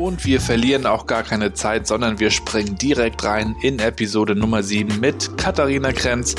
Und 0.00 0.24
wir 0.24 0.40
verlieren 0.40 0.86
auch 0.86 1.06
gar 1.06 1.22
keine 1.22 1.52
Zeit, 1.52 1.86
sondern 1.86 2.18
wir 2.18 2.30
springen 2.30 2.78
direkt 2.78 3.22
rein 3.22 3.54
in 3.60 3.78
Episode 3.80 4.34
Nummer 4.34 4.62
7 4.62 4.98
mit 4.98 5.36
Katharina 5.36 5.92
Krenz. 5.92 6.36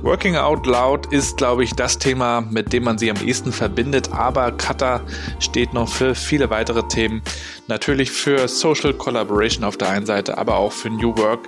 Working 0.00 0.36
Out 0.36 0.64
Loud 0.64 1.12
ist, 1.12 1.36
glaube 1.36 1.64
ich, 1.64 1.74
das 1.74 1.98
Thema, 1.98 2.40
mit 2.40 2.72
dem 2.72 2.84
man 2.84 2.96
sie 2.96 3.10
am 3.10 3.18
ehesten 3.22 3.52
verbindet, 3.52 4.10
aber 4.10 4.52
Kata 4.52 5.02
steht 5.38 5.74
noch 5.74 5.90
für 5.90 6.14
viele 6.14 6.48
weitere 6.48 6.82
Themen. 6.88 7.20
Natürlich 7.68 8.10
für 8.10 8.48
Social 8.48 8.94
Collaboration 8.94 9.64
auf 9.64 9.76
der 9.76 9.90
einen 9.90 10.06
Seite, 10.06 10.38
aber 10.38 10.56
auch 10.56 10.72
für 10.72 10.88
New 10.88 11.14
Work 11.18 11.40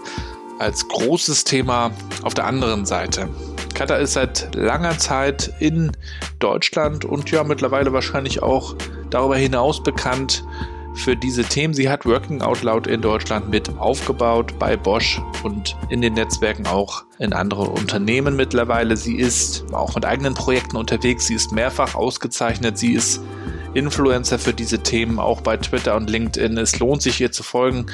als 0.58 0.86
großes 0.86 1.44
Thema 1.44 1.90
auf 2.22 2.34
der 2.34 2.44
anderen 2.44 2.84
Seite. 2.84 3.30
Kata 3.72 3.96
ist 3.96 4.12
seit 4.12 4.54
langer 4.54 4.98
Zeit 4.98 5.54
in 5.58 5.92
Deutschland 6.38 7.06
und 7.06 7.30
ja 7.30 7.44
mittlerweile 7.44 7.94
wahrscheinlich 7.94 8.42
auch 8.42 8.76
darüber 9.08 9.38
hinaus 9.38 9.82
bekannt 9.82 10.44
für 10.96 11.16
diese 11.16 11.44
Themen. 11.44 11.74
Sie 11.74 11.88
hat 11.88 12.06
Working 12.06 12.42
Out 12.42 12.62
Loud 12.62 12.86
in 12.86 13.02
Deutschland 13.02 13.48
mit 13.48 13.78
aufgebaut 13.78 14.58
bei 14.58 14.76
Bosch 14.76 15.20
und 15.42 15.76
in 15.88 16.00
den 16.00 16.14
Netzwerken 16.14 16.66
auch 16.66 17.04
in 17.18 17.32
anderen 17.32 17.68
Unternehmen 17.68 18.36
mittlerweile. 18.36 18.96
Sie 18.96 19.16
ist 19.16 19.64
auch 19.72 19.94
mit 19.94 20.04
eigenen 20.04 20.34
Projekten 20.34 20.76
unterwegs. 20.76 21.26
Sie 21.26 21.34
ist 21.34 21.52
mehrfach 21.52 21.94
ausgezeichnet. 21.94 22.78
Sie 22.78 22.94
ist 22.94 23.20
Influencer 23.76 24.38
für 24.38 24.54
diese 24.54 24.82
Themen, 24.82 25.18
auch 25.18 25.42
bei 25.42 25.56
Twitter 25.56 25.96
und 25.96 26.08
LinkedIn. 26.08 26.56
Es 26.56 26.78
lohnt 26.78 27.02
sich 27.02 27.20
ihr 27.20 27.30
zu 27.30 27.42
folgen. 27.42 27.86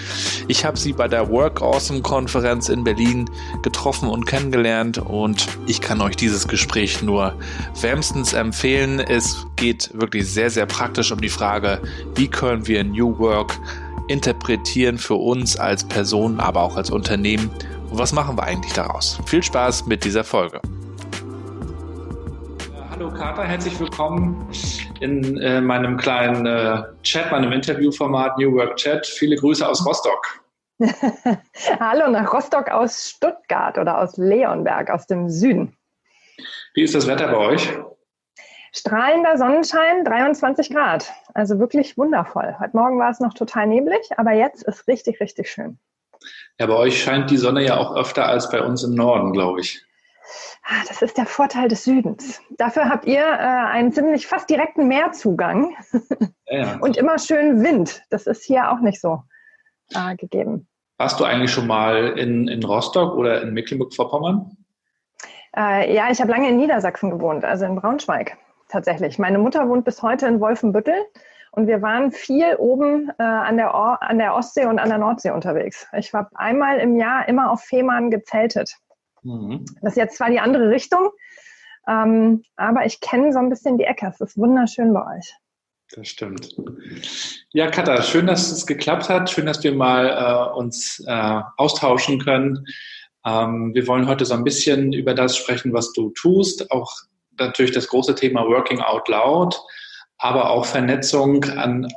Ich 0.48 0.64
habe 0.64 0.78
sie 0.78 0.92
bei 0.92 1.08
der 1.08 1.28
Work 1.28 1.60
Awesome 1.60 2.00
Konferenz 2.02 2.68
in 2.68 2.84
Berlin 2.84 3.28
getroffen 3.62 4.08
und 4.08 4.24
kennengelernt 4.24 4.98
und 4.98 5.46
ich 5.66 5.80
kann 5.80 6.00
euch 6.00 6.16
dieses 6.16 6.46
Gespräch 6.46 7.02
nur 7.02 7.34
wärmstens 7.80 8.32
empfehlen. 8.32 9.00
Es 9.00 9.46
geht 9.56 9.90
wirklich 9.92 10.30
sehr, 10.30 10.50
sehr 10.50 10.66
praktisch 10.66 11.10
um 11.10 11.20
die 11.20 11.28
Frage, 11.28 11.80
wie 12.14 12.28
können 12.28 12.66
wir 12.66 12.84
New 12.84 13.18
Work 13.18 13.58
interpretieren 14.08 14.98
für 14.98 15.14
uns 15.14 15.56
als 15.56 15.84
Person, 15.84 16.38
aber 16.40 16.62
auch 16.62 16.76
als 16.76 16.90
Unternehmen 16.90 17.50
und 17.90 17.98
was 17.98 18.12
machen 18.12 18.36
wir 18.36 18.44
eigentlich 18.44 18.72
daraus? 18.72 19.18
Viel 19.26 19.42
Spaß 19.42 19.86
mit 19.86 20.04
dieser 20.04 20.24
Folge. 20.24 20.60
Hallo 22.90 23.10
Kater, 23.10 23.44
herzlich 23.44 23.78
willkommen 23.78 24.46
in 25.02 25.38
äh, 25.38 25.60
meinem 25.60 25.96
kleinen 25.96 26.46
äh, 26.46 26.84
Chat, 27.02 27.30
meinem 27.32 27.52
Interviewformat 27.52 28.38
New 28.38 28.54
Work 28.54 28.76
Chat. 28.76 29.04
Viele 29.06 29.36
Grüße 29.36 29.66
aus 29.66 29.84
Rostock. 29.84 30.40
Hallo 31.80 32.08
nach 32.08 32.32
Rostock 32.32 32.70
aus 32.70 33.10
Stuttgart 33.10 33.78
oder 33.78 33.98
aus 33.98 34.16
Leonberg, 34.16 34.90
aus 34.90 35.06
dem 35.06 35.28
Süden. 35.28 35.76
Wie 36.74 36.82
ist 36.82 36.94
das 36.94 37.06
Wetter 37.06 37.28
bei 37.28 37.36
euch? 37.36 37.68
Strahlender 38.72 39.36
Sonnenschein, 39.36 40.04
23 40.04 40.70
Grad. 40.70 41.12
Also 41.34 41.58
wirklich 41.58 41.98
wundervoll. 41.98 42.56
Heute 42.58 42.76
Morgen 42.76 42.98
war 42.98 43.10
es 43.10 43.20
noch 43.20 43.34
total 43.34 43.66
neblig, 43.66 44.00
aber 44.16 44.32
jetzt 44.32 44.62
ist 44.62 44.88
richtig, 44.88 45.20
richtig 45.20 45.50
schön. 45.50 45.78
Ja, 46.58 46.66
bei 46.66 46.74
euch 46.74 47.02
scheint 47.02 47.30
die 47.30 47.36
Sonne 47.36 47.64
ja 47.64 47.76
auch 47.76 47.96
öfter 47.96 48.26
als 48.26 48.48
bei 48.50 48.62
uns 48.62 48.84
im 48.84 48.94
Norden, 48.94 49.32
glaube 49.32 49.60
ich. 49.60 49.84
Ah, 50.64 50.84
das 50.86 51.02
ist 51.02 51.18
der 51.18 51.26
Vorteil 51.26 51.68
des 51.68 51.84
Südens. 51.84 52.40
Dafür 52.50 52.88
habt 52.88 53.04
ihr 53.04 53.20
äh, 53.20 53.22
einen 53.22 53.92
ziemlich 53.92 54.26
fast 54.26 54.48
direkten 54.48 54.86
Meerzugang 54.86 55.74
ja. 56.46 56.78
und 56.80 56.96
immer 56.96 57.18
schön 57.18 57.62
Wind. 57.64 58.02
Das 58.10 58.26
ist 58.26 58.44
hier 58.44 58.70
auch 58.70 58.80
nicht 58.80 59.00
so 59.00 59.22
äh, 59.92 60.14
gegeben. 60.16 60.68
Warst 60.98 61.18
du 61.18 61.24
eigentlich 61.24 61.50
schon 61.50 61.66
mal 61.66 62.16
in, 62.16 62.46
in 62.46 62.62
Rostock 62.62 63.16
oder 63.16 63.42
in 63.42 63.52
Mecklenburg-Vorpommern? 63.54 64.56
Äh, 65.56 65.94
ja, 65.94 66.10
ich 66.10 66.20
habe 66.20 66.30
lange 66.30 66.48
in 66.48 66.56
Niedersachsen 66.56 67.10
gewohnt, 67.10 67.44
also 67.44 67.64
in 67.64 67.74
Braunschweig 67.74 68.38
tatsächlich. 68.68 69.18
Meine 69.18 69.38
Mutter 69.38 69.68
wohnt 69.68 69.84
bis 69.84 70.00
heute 70.02 70.26
in 70.26 70.40
Wolfenbüttel 70.40 70.94
und 71.50 71.66
wir 71.66 71.82
waren 71.82 72.12
viel 72.12 72.54
oben 72.56 73.10
äh, 73.18 73.22
an, 73.22 73.56
der 73.56 73.74
an 73.74 74.18
der 74.18 74.34
Ostsee 74.34 74.66
und 74.66 74.78
an 74.78 74.88
der 74.88 74.98
Nordsee 74.98 75.30
unterwegs. 75.30 75.86
Ich 75.96 76.14
habe 76.14 76.30
einmal 76.34 76.78
im 76.78 76.96
Jahr 76.96 77.28
immer 77.28 77.50
auf 77.50 77.62
Fehmarn 77.62 78.10
gezeltet. 78.10 78.76
Mhm. 79.22 79.64
Das 79.80 79.92
ist 79.92 79.96
jetzt 79.96 80.16
zwar 80.16 80.30
die 80.30 80.40
andere 80.40 80.70
Richtung, 80.70 81.10
ähm, 81.88 82.44
aber 82.56 82.86
ich 82.86 83.00
kenne 83.00 83.32
so 83.32 83.38
ein 83.38 83.48
bisschen 83.48 83.78
die 83.78 83.84
Ecke. 83.84 84.06
Es 84.06 84.20
ist 84.20 84.36
wunderschön 84.36 84.92
bei 84.92 85.18
euch. 85.18 85.34
Das 85.94 86.08
stimmt. 86.08 86.56
Ja, 87.52 87.70
Katha, 87.70 88.02
schön, 88.02 88.26
dass 88.26 88.50
es 88.50 88.66
geklappt 88.66 89.10
hat. 89.10 89.28
Schön, 89.28 89.44
dass 89.44 89.62
wir 89.62 89.74
mal 89.74 90.08
äh, 90.08 90.58
uns 90.58 91.04
äh, 91.06 91.40
austauschen 91.58 92.18
können. 92.18 92.64
Ähm, 93.26 93.74
wir 93.74 93.86
wollen 93.86 94.08
heute 94.08 94.24
so 94.24 94.34
ein 94.34 94.44
bisschen 94.44 94.92
über 94.94 95.14
das 95.14 95.36
sprechen, 95.36 95.72
was 95.74 95.92
du 95.92 96.10
tust. 96.10 96.70
Auch 96.70 96.90
natürlich 97.38 97.72
das 97.72 97.88
große 97.88 98.14
Thema 98.14 98.46
Working 98.46 98.80
Out 98.80 99.08
Loud, 99.08 99.60
aber 100.18 100.50
auch 100.50 100.64
Vernetzung 100.64 101.44
an, 101.44 101.88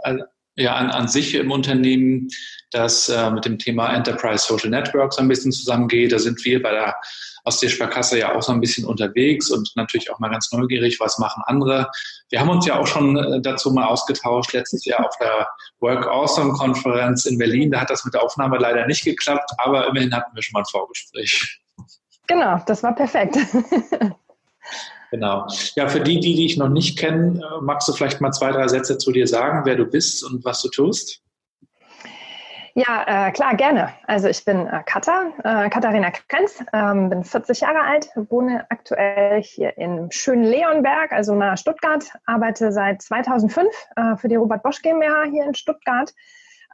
ja, 0.55 0.75
an, 0.75 0.89
an 0.89 1.07
sich 1.07 1.35
im 1.35 1.51
Unternehmen, 1.51 2.27
das 2.75 3.09
äh, 3.09 3.31
mit 3.31 3.45
dem 3.45 3.57
Thema 3.57 3.93
Enterprise 3.93 4.45
Social 4.45 4.69
Network 4.69 5.13
so 5.13 5.21
ein 5.21 5.27
bisschen 5.27 5.51
zusammengeht. 5.51 6.11
Da 6.11 6.19
sind 6.19 6.43
wir 6.43 6.61
bei 6.61 6.71
der 6.71 6.95
Ostseesparkasse 7.45 8.19
ja 8.19 8.35
auch 8.35 8.41
so 8.41 8.51
ein 8.51 8.59
bisschen 8.59 8.85
unterwegs 8.85 9.49
und 9.51 9.71
natürlich 9.75 10.11
auch 10.11 10.19
mal 10.19 10.29
ganz 10.29 10.51
neugierig, 10.51 10.99
was 10.99 11.17
machen 11.19 11.43
andere. 11.45 11.89
Wir 12.29 12.39
haben 12.39 12.49
uns 12.49 12.65
ja 12.65 12.79
auch 12.79 12.87
schon 12.87 13.15
äh, 13.17 13.41
dazu 13.41 13.71
mal 13.71 13.85
ausgetauscht, 13.85 14.53
letztes 14.53 14.83
Jahr 14.85 15.05
auf 15.05 15.15
der 15.19 15.47
Work 15.79 16.07
Awesome 16.07 16.53
Konferenz 16.53 17.25
in 17.25 17.37
Berlin. 17.37 17.71
Da 17.71 17.81
hat 17.81 17.89
das 17.89 18.03
mit 18.03 18.13
der 18.13 18.23
Aufnahme 18.23 18.57
leider 18.57 18.85
nicht 18.87 19.05
geklappt, 19.05 19.51
aber 19.57 19.87
immerhin 19.87 20.13
hatten 20.13 20.35
wir 20.35 20.43
schon 20.43 20.53
mal 20.53 20.61
ein 20.61 20.66
Vorgespräch. 20.66 21.61
Genau, 22.28 22.61
das 22.66 22.83
war 22.83 22.93
perfekt. 22.93 23.37
Genau. 25.11 25.47
Ja, 25.75 25.87
für 25.87 26.01
die, 26.01 26.19
die 26.19 26.35
dich 26.35 26.57
noch 26.57 26.67
nicht 26.67 26.97
kennen, 26.97 27.37
äh, 27.37 27.61
magst 27.61 27.87
du 27.87 27.93
vielleicht 27.93 28.19
mal 28.19 28.31
zwei, 28.31 28.51
drei 28.51 28.67
Sätze 28.67 28.97
zu 28.97 29.11
dir 29.13 29.28
sagen, 29.28 29.61
wer 29.63 29.75
du 29.75 29.85
bist 29.85 30.25
und 30.25 30.43
was 30.43 30.61
du 30.61 30.67
tust? 30.67 31.21
Ja, 32.77 33.27
äh, 33.27 33.31
klar, 33.31 33.55
gerne. 33.55 33.93
Also 34.05 34.27
ich 34.27 34.43
bin 34.43 34.67
äh, 34.67 34.83
Katha, 34.85 35.31
äh, 35.45 35.69
Katharina 35.69 36.11
Krenz, 36.11 36.61
ähm, 36.73 37.09
bin 37.09 37.23
40 37.23 37.61
Jahre 37.61 37.79
alt, 37.79 38.09
wohne 38.16 38.69
aktuell 38.69 39.41
hier 39.41 39.77
in 39.77 40.11
schönen 40.11 40.43
Leonberg, 40.43 41.13
also 41.13 41.35
nahe 41.35 41.55
Stuttgart, 41.55 42.03
arbeite 42.25 42.73
seit 42.73 43.01
2005 43.01 43.69
äh, 43.95 44.17
für 44.17 44.27
die 44.27 44.35
Robert 44.35 44.61
Bosch 44.61 44.81
GmbH 44.81 45.23
hier 45.23 45.45
in 45.45 45.55
Stuttgart 45.55 46.13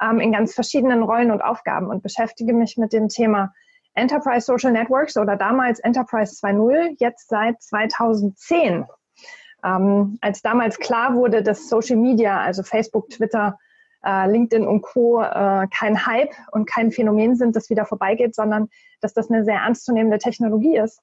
ähm, 0.01 0.19
in 0.19 0.31
ganz 0.31 0.55
verschiedenen 0.55 1.03
Rollen 1.03 1.29
und 1.29 1.43
Aufgaben 1.43 1.85
und 1.85 2.01
beschäftige 2.01 2.53
mich 2.53 2.77
mit 2.77 2.93
dem 2.93 3.07
Thema 3.07 3.53
Enterprise 3.93 4.47
Social 4.47 4.71
Networks 4.71 5.17
oder 5.17 5.35
damals 5.35 5.79
Enterprise 5.81 6.33
2.0, 6.33 6.95
jetzt 6.97 7.29
seit 7.29 7.61
2010. 7.61 8.87
Ähm, 9.63 10.17
als 10.19 10.41
damals 10.41 10.79
klar 10.79 11.13
wurde, 11.13 11.43
dass 11.43 11.69
Social 11.69 11.97
Media, 11.97 12.41
also 12.41 12.63
Facebook, 12.63 13.09
Twitter, 13.11 13.59
LinkedIn 14.03 14.67
und 14.67 14.81
Co. 14.81 15.21
Äh, 15.21 15.67
kein 15.67 16.05
Hype 16.05 16.33
und 16.51 16.65
kein 16.65 16.91
Phänomen 16.91 17.35
sind, 17.35 17.55
das 17.55 17.69
wieder 17.69 17.85
vorbeigeht, 17.85 18.35
sondern 18.35 18.69
dass 18.99 19.13
das 19.13 19.29
eine 19.29 19.43
sehr 19.43 19.57
ernstzunehmende 19.57 20.17
Technologie 20.17 20.77
ist, 20.77 21.01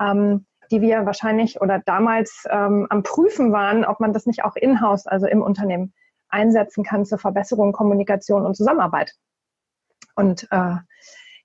ähm, 0.00 0.46
die 0.70 0.80
wir 0.80 1.06
wahrscheinlich 1.06 1.60
oder 1.60 1.80
damals 1.84 2.44
ähm, 2.50 2.86
am 2.90 3.02
Prüfen 3.02 3.52
waren, 3.52 3.84
ob 3.84 4.00
man 4.00 4.12
das 4.12 4.26
nicht 4.26 4.44
auch 4.44 4.56
in-house, 4.56 5.06
also 5.06 5.26
im 5.26 5.42
Unternehmen, 5.42 5.92
einsetzen 6.28 6.84
kann 6.84 7.04
zur 7.04 7.18
Verbesserung 7.18 7.72
Kommunikation 7.72 8.44
und 8.44 8.54
Zusammenarbeit. 8.54 9.14
Und 10.14 10.48
äh, 10.50 10.76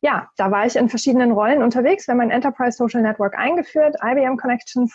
ja, 0.02 0.28
da 0.36 0.52
war 0.52 0.66
ich 0.66 0.76
in 0.76 0.90
verschiedenen 0.90 1.32
Rollen 1.32 1.64
unterwegs. 1.64 2.08
Wir 2.08 2.14
haben 2.14 2.22
ein 2.22 2.32
Enterprise 2.32 2.78
Social 2.78 3.02
Network 3.02 3.38
eingeführt. 3.38 3.96
IBM 4.04 4.36
Connections 4.36 4.94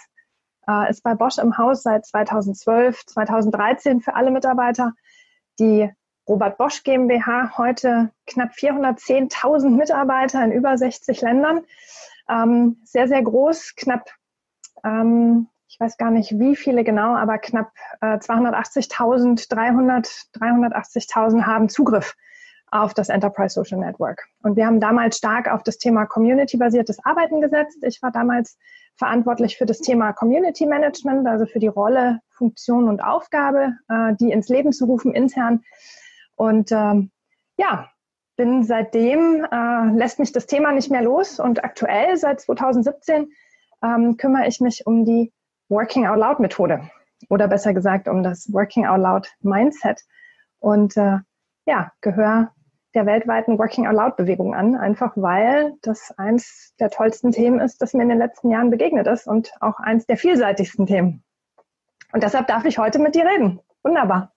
äh, 0.68 0.90
ist 0.90 1.02
bei 1.02 1.14
Bosch 1.14 1.38
im 1.38 1.56
Haus 1.56 1.82
seit 1.82 2.04
2012, 2.04 3.06
2013 3.06 4.00
für 4.00 4.14
alle 4.14 4.30
Mitarbeiter. 4.30 4.92
Die 5.58 5.90
Robert 6.28 6.58
Bosch 6.58 6.82
GmbH, 6.84 7.56
heute 7.56 8.10
knapp 8.26 8.50
410.000 8.52 9.70
Mitarbeiter 9.70 10.44
in 10.44 10.52
über 10.52 10.76
60 10.76 11.20
Ländern. 11.22 11.64
Ähm, 12.28 12.80
sehr, 12.84 13.08
sehr 13.08 13.22
groß, 13.22 13.74
knapp, 13.76 14.10
ähm, 14.84 15.48
ich 15.66 15.80
weiß 15.80 15.96
gar 15.96 16.10
nicht 16.10 16.38
wie 16.38 16.54
viele 16.54 16.84
genau, 16.84 17.14
aber 17.14 17.38
knapp 17.38 17.72
äh, 18.00 18.18
280.000, 18.18 19.48
300, 19.48 20.06
380.000 20.06 21.46
haben 21.46 21.68
Zugriff 21.68 22.14
auf 22.70 22.92
das 22.92 23.08
Enterprise 23.08 23.54
Social 23.54 23.78
Network. 23.78 24.28
Und 24.42 24.56
wir 24.56 24.66
haben 24.66 24.80
damals 24.80 25.16
stark 25.16 25.48
auf 25.50 25.62
das 25.62 25.78
Thema 25.78 26.04
community-basiertes 26.04 26.98
Arbeiten 27.04 27.40
gesetzt. 27.40 27.78
Ich 27.82 28.02
war 28.02 28.12
damals 28.12 28.58
verantwortlich 28.98 29.56
für 29.56 29.66
das 29.66 29.78
Thema 29.78 30.12
Community 30.12 30.66
Management, 30.66 31.26
also 31.26 31.46
für 31.46 31.60
die 31.60 31.68
Rolle, 31.68 32.20
Funktion 32.30 32.88
und 32.88 33.02
Aufgabe, 33.02 33.74
äh, 33.88 34.14
die 34.20 34.32
ins 34.32 34.48
Leben 34.48 34.72
zu 34.72 34.84
rufen 34.84 35.14
intern. 35.14 35.62
Und 36.34 36.72
ähm, 36.72 37.10
ja, 37.56 37.88
bin 38.36 38.64
seitdem, 38.64 39.46
äh, 39.50 39.96
lässt 39.96 40.18
mich 40.18 40.32
das 40.32 40.46
Thema 40.46 40.72
nicht 40.72 40.90
mehr 40.90 41.02
los. 41.02 41.40
Und 41.40 41.64
aktuell, 41.64 42.16
seit 42.16 42.40
2017, 42.40 43.32
ähm, 43.82 44.16
kümmere 44.16 44.46
ich 44.46 44.60
mich 44.60 44.86
um 44.86 45.04
die 45.04 45.32
Working 45.68 46.06
Out 46.06 46.18
Loud 46.18 46.40
Methode 46.40 46.88
oder 47.28 47.48
besser 47.48 47.74
gesagt 47.74 48.08
um 48.08 48.22
das 48.22 48.52
Working 48.52 48.86
Out 48.86 49.00
Loud 49.00 49.28
Mindset. 49.40 50.02
Und 50.60 50.96
äh, 50.96 51.18
ja, 51.66 51.92
gehöre 52.00 52.52
der 52.94 53.06
weltweiten 53.06 53.58
Working 53.58 53.86
Out 53.86 53.94
Loud 53.94 54.16
Bewegung 54.16 54.54
an, 54.54 54.74
einfach 54.74 55.12
weil 55.16 55.74
das 55.82 56.12
eins 56.16 56.74
der 56.80 56.90
tollsten 56.90 57.32
Themen 57.32 57.60
ist, 57.60 57.82
das 57.82 57.94
mir 57.94 58.02
in 58.02 58.08
den 58.08 58.18
letzten 58.18 58.50
Jahren 58.50 58.70
begegnet 58.70 59.06
ist 59.06 59.26
und 59.26 59.50
auch 59.60 59.78
eins 59.78 60.06
der 60.06 60.16
vielseitigsten 60.16 60.86
Themen. 60.86 61.22
Und 62.12 62.22
deshalb 62.22 62.46
darf 62.46 62.64
ich 62.64 62.78
heute 62.78 62.98
mit 62.98 63.14
dir 63.14 63.26
reden. 63.26 63.60
Wunderbar. 63.82 64.32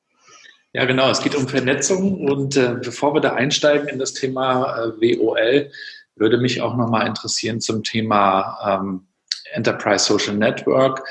Ja, 0.74 0.86
genau. 0.86 1.10
Es 1.10 1.22
geht 1.22 1.36
um 1.36 1.48
Vernetzung 1.48 2.28
und 2.28 2.56
äh, 2.56 2.76
bevor 2.82 3.14
wir 3.14 3.22
da 3.22 3.34
einsteigen 3.34 3.88
in 3.88 4.00
das 4.00 4.14
Thema 4.14 4.78
äh, 4.78 5.20
WOL, 5.20 5.70
würde 6.16 6.38
mich 6.38 6.62
auch 6.62 6.76
nochmal 6.76 7.08
interessieren 7.08 7.60
zum 7.60 7.84
Thema 7.84 8.80
ähm, 8.82 9.08
Enterprise 9.52 10.06
Social 10.06 10.36
Network. 10.36 11.04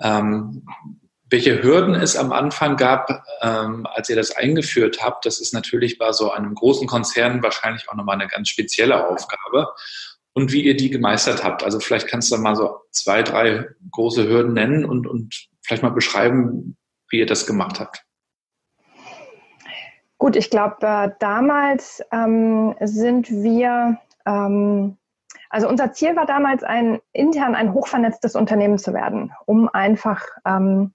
Ähm, 0.00 0.66
welche 1.28 1.62
Hürden 1.62 1.94
es 1.94 2.16
am 2.16 2.32
Anfang 2.32 2.76
gab, 2.76 3.24
ähm, 3.42 3.86
als 3.94 4.08
ihr 4.08 4.16
das 4.16 4.36
eingeführt 4.36 5.02
habt, 5.02 5.26
das 5.26 5.40
ist 5.40 5.52
natürlich 5.52 5.98
bei 5.98 6.12
so 6.12 6.30
einem 6.30 6.54
großen 6.54 6.86
Konzern 6.86 7.42
wahrscheinlich 7.42 7.88
auch 7.88 7.94
nochmal 7.94 8.16
eine 8.16 8.28
ganz 8.28 8.48
spezielle 8.48 9.08
Aufgabe. 9.08 9.68
Und 10.32 10.52
wie 10.52 10.62
ihr 10.62 10.76
die 10.76 10.90
gemeistert 10.90 11.42
habt. 11.42 11.64
Also 11.64 11.80
vielleicht 11.80 12.08
kannst 12.08 12.30
du 12.30 12.36
mal 12.36 12.54
so 12.54 12.80
zwei, 12.90 13.22
drei 13.22 13.68
große 13.90 14.28
Hürden 14.28 14.52
nennen 14.52 14.84
und, 14.84 15.06
und 15.06 15.48
vielleicht 15.62 15.82
mal 15.82 15.88
beschreiben, 15.88 16.76
wie 17.08 17.20
ihr 17.20 17.26
das 17.26 17.46
gemacht 17.46 17.80
habt. 17.80 18.04
Gut, 20.18 20.36
ich 20.36 20.50
glaube, 20.50 20.76
äh, 20.82 21.10
damals 21.20 22.02
ähm, 22.12 22.74
sind 22.80 23.30
wir, 23.30 23.98
ähm, 24.26 24.98
also 25.48 25.68
unser 25.68 25.92
Ziel 25.92 26.16
war 26.16 26.26
damals, 26.26 26.62
ein 26.62 27.00
intern 27.12 27.54
ein 27.54 27.72
hochvernetztes 27.72 28.34
Unternehmen 28.34 28.76
zu 28.76 28.92
werden, 28.92 29.32
um 29.46 29.70
einfach 29.70 30.22
ähm, 30.44 30.92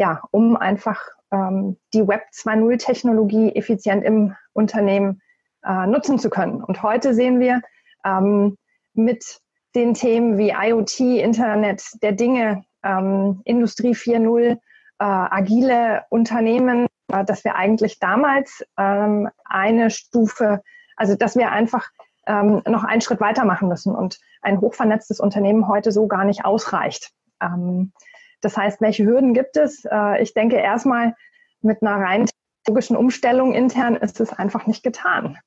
ja, 0.00 0.22
um 0.30 0.56
einfach 0.56 0.98
ähm, 1.30 1.76
die 1.92 2.08
Web 2.08 2.22
2.0 2.32 2.78
Technologie 2.78 3.54
effizient 3.54 4.02
im 4.02 4.34
Unternehmen 4.54 5.20
äh, 5.62 5.86
nutzen 5.86 6.18
zu 6.18 6.30
können. 6.30 6.64
Und 6.64 6.82
heute 6.82 7.12
sehen 7.12 7.38
wir 7.38 7.60
ähm, 8.02 8.56
mit 8.94 9.40
den 9.74 9.92
Themen 9.92 10.38
wie 10.38 10.54
IoT, 10.58 11.00
Internet 11.00 11.84
der 12.02 12.12
Dinge, 12.12 12.64
ähm, 12.82 13.42
Industrie 13.44 13.92
4.0, 13.92 14.52
äh, 14.52 14.56
agile 14.98 16.04
Unternehmen, 16.08 16.86
äh, 17.12 17.22
dass 17.22 17.44
wir 17.44 17.56
eigentlich 17.56 17.98
damals 17.98 18.64
ähm, 18.78 19.28
eine 19.44 19.90
Stufe, 19.90 20.62
also 20.96 21.14
dass 21.14 21.36
wir 21.36 21.52
einfach 21.52 21.90
ähm, 22.26 22.62
noch 22.66 22.84
einen 22.84 23.02
Schritt 23.02 23.20
weitermachen 23.20 23.68
müssen 23.68 23.94
und 23.94 24.18
ein 24.40 24.62
hochvernetztes 24.62 25.20
Unternehmen 25.20 25.68
heute 25.68 25.92
so 25.92 26.06
gar 26.06 26.24
nicht 26.24 26.46
ausreicht. 26.46 27.12
Ähm, 27.42 27.92
das 28.40 28.56
heißt, 28.56 28.80
welche 28.80 29.04
Hürden 29.04 29.34
gibt 29.34 29.56
es? 29.56 29.84
Äh, 29.84 30.22
ich 30.22 30.34
denke 30.34 30.56
erstmal 30.56 31.14
mit 31.62 31.82
einer 31.82 31.96
rein 31.96 32.26
technologischen 32.64 32.96
Umstellung 32.96 33.52
intern 33.52 33.96
ist 33.96 34.20
es 34.20 34.32
einfach 34.32 34.66
nicht 34.66 34.82
getan. 34.82 35.38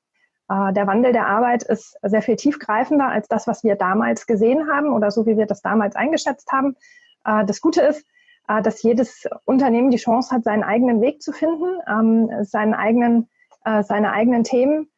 Äh, 0.48 0.72
der 0.72 0.86
Wandel 0.86 1.12
der 1.12 1.26
Arbeit 1.26 1.62
ist 1.62 1.96
sehr 2.02 2.22
viel 2.22 2.36
tiefgreifender 2.36 3.08
als 3.08 3.28
das, 3.28 3.46
was 3.46 3.64
wir 3.64 3.76
damals 3.76 4.26
gesehen 4.26 4.68
haben 4.70 4.92
oder 4.92 5.10
so, 5.10 5.26
wie 5.26 5.36
wir 5.36 5.46
das 5.46 5.62
damals 5.62 5.96
eingeschätzt 5.96 6.50
haben. 6.52 6.76
Äh, 7.24 7.44
das 7.44 7.60
Gute 7.60 7.82
ist, 7.82 8.06
dass 8.46 8.82
jedes 8.82 9.26
Unternehmen 9.46 9.90
die 9.90 9.96
Chance 9.96 10.34
hat, 10.34 10.44
seinen 10.44 10.64
eigenen 10.64 11.00
Weg 11.00 11.22
zu 11.22 11.32
finden, 11.32 11.78
ähm, 11.88 12.44
seinen 12.44 12.74
eigenen, 12.74 13.30
seine 13.64 14.12
eigenen 14.12 14.44
Themen 14.44 14.90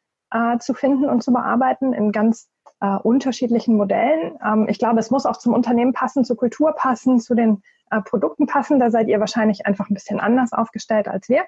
zu 0.59 0.73
finden 0.73 1.05
und 1.05 1.23
zu 1.23 1.31
bearbeiten 1.31 1.93
in 1.93 2.11
ganz 2.11 2.49
unterschiedlichen 2.85 3.75
Modellen. 3.75 4.37
Ähm, 4.45 4.67
ich 4.69 4.79
glaube, 4.79 4.99
es 4.99 5.09
muss 5.09 5.25
auch 5.25 5.37
zum 5.37 5.53
Unternehmen 5.53 5.93
passen, 5.93 6.25
zur 6.25 6.37
Kultur 6.37 6.73
passen, 6.73 7.19
zu 7.19 7.33
den 7.33 7.63
äh, 7.89 8.01
Produkten 8.01 8.45
passen. 8.47 8.79
Da 8.79 8.91
seid 8.91 9.07
ihr 9.07 9.19
wahrscheinlich 9.19 9.65
einfach 9.65 9.89
ein 9.89 9.93
bisschen 9.93 10.19
anders 10.19 10.53
aufgestellt 10.53 11.07
als 11.07 11.29
wir. 11.29 11.45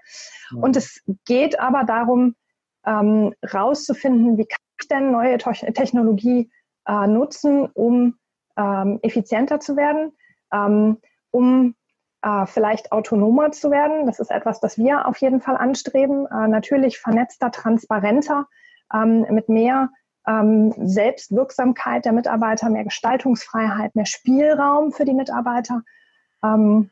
Mhm. 0.52 0.64
Und 0.64 0.76
es 0.76 1.04
geht 1.26 1.60
aber 1.60 1.84
darum, 1.84 2.36
ähm, 2.86 3.34
rauszufinden, 3.54 4.38
wie 4.38 4.46
kann 4.46 4.60
ich 4.82 4.88
denn 4.88 5.12
neue 5.12 5.38
Technologie 5.38 6.50
äh, 6.88 7.08
nutzen, 7.08 7.68
um 7.74 8.16
ähm, 8.58 9.00
effizienter 9.02 9.60
zu 9.60 9.76
werden, 9.76 10.14
ähm, 10.52 10.98
um 11.32 11.76
äh, 12.22 12.46
vielleicht 12.46 12.92
autonomer 12.92 13.52
zu 13.52 13.72
werden. 13.72 14.06
Das 14.06 14.20
ist 14.20 14.32
etwas, 14.32 14.60
das 14.60 14.78
wir 14.78 15.08
auf 15.08 15.18
jeden 15.18 15.42
Fall 15.42 15.58
anstreben. 15.58 16.26
Äh, 16.26 16.48
natürlich 16.48 17.00
vernetzter, 17.00 17.52
transparenter, 17.52 18.48
ähm, 18.94 19.26
mit 19.30 19.50
mehr 19.50 19.90
ähm, 20.30 20.74
Selbstwirksamkeit 20.78 22.06
der 22.06 22.14
Mitarbeiter, 22.14 22.70
mehr 22.70 22.84
Gestaltungsfreiheit, 22.84 23.96
mehr 23.96 24.06
Spielraum 24.06 24.92
für 24.92 25.06
die 25.06 25.14
Mitarbeiter. 25.14 25.82
Ähm, 26.44 26.92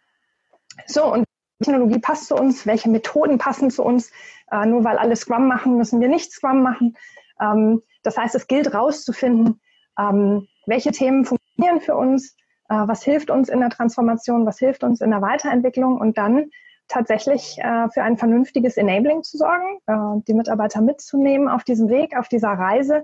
so, 0.88 1.14
und 1.14 1.26
Technologie 1.62 2.00
passt 2.00 2.28
zu 2.28 2.36
uns, 2.36 2.66
welche 2.66 2.90
Methoden 2.90 3.38
passen 3.38 3.70
zu 3.70 3.84
uns. 3.84 4.12
Äh, 4.52 4.66
nur 4.66 4.84
weil 4.84 4.98
alle 4.98 5.16
Scrum 5.16 5.48
machen, 5.48 5.78
müssen 5.78 6.02
wir 6.02 6.08
nicht 6.08 6.32
Scrum 6.32 6.62
machen. 6.64 6.98
Ähm, 7.40 7.82
das 8.04 8.18
heißt, 8.18 8.36
es 8.36 8.48
gilt 8.48 8.74
rauszufinden, 8.74 9.62
ähm, 10.00 10.48
welche 10.66 10.92
Themen 10.92 11.26
funktionieren 11.26 11.82
für 11.82 11.96
uns, 11.96 12.36
äh, 12.70 12.76
was 12.76 13.04
hilft 13.04 13.30
uns 13.30 13.50
in 13.50 13.60
der 13.60 13.70
Transformation, 13.70 14.46
was 14.46 14.60
hilft 14.60 14.84
uns 14.84 15.02
in 15.02 15.12
der 15.12 15.22
Weiterentwicklung 15.22 16.00
und 16.00 16.18
dann 16.18 16.50
tatsächlich 16.88 17.58
äh, 17.60 17.90
für 17.90 18.04
ein 18.04 18.18
vernünftiges 18.18 18.78
Enabling 18.78 19.24
zu 19.24 19.38
sorgen, 19.38 19.80
äh, 19.88 20.22
die 20.28 20.34
Mitarbeiter 20.34 20.82
mitzunehmen 20.82 21.50
auf 21.50 21.64
diesem 21.64 21.90
Weg, 21.90 22.16
auf 22.18 22.30
dieser 22.30 22.50
Reise, 22.50 23.04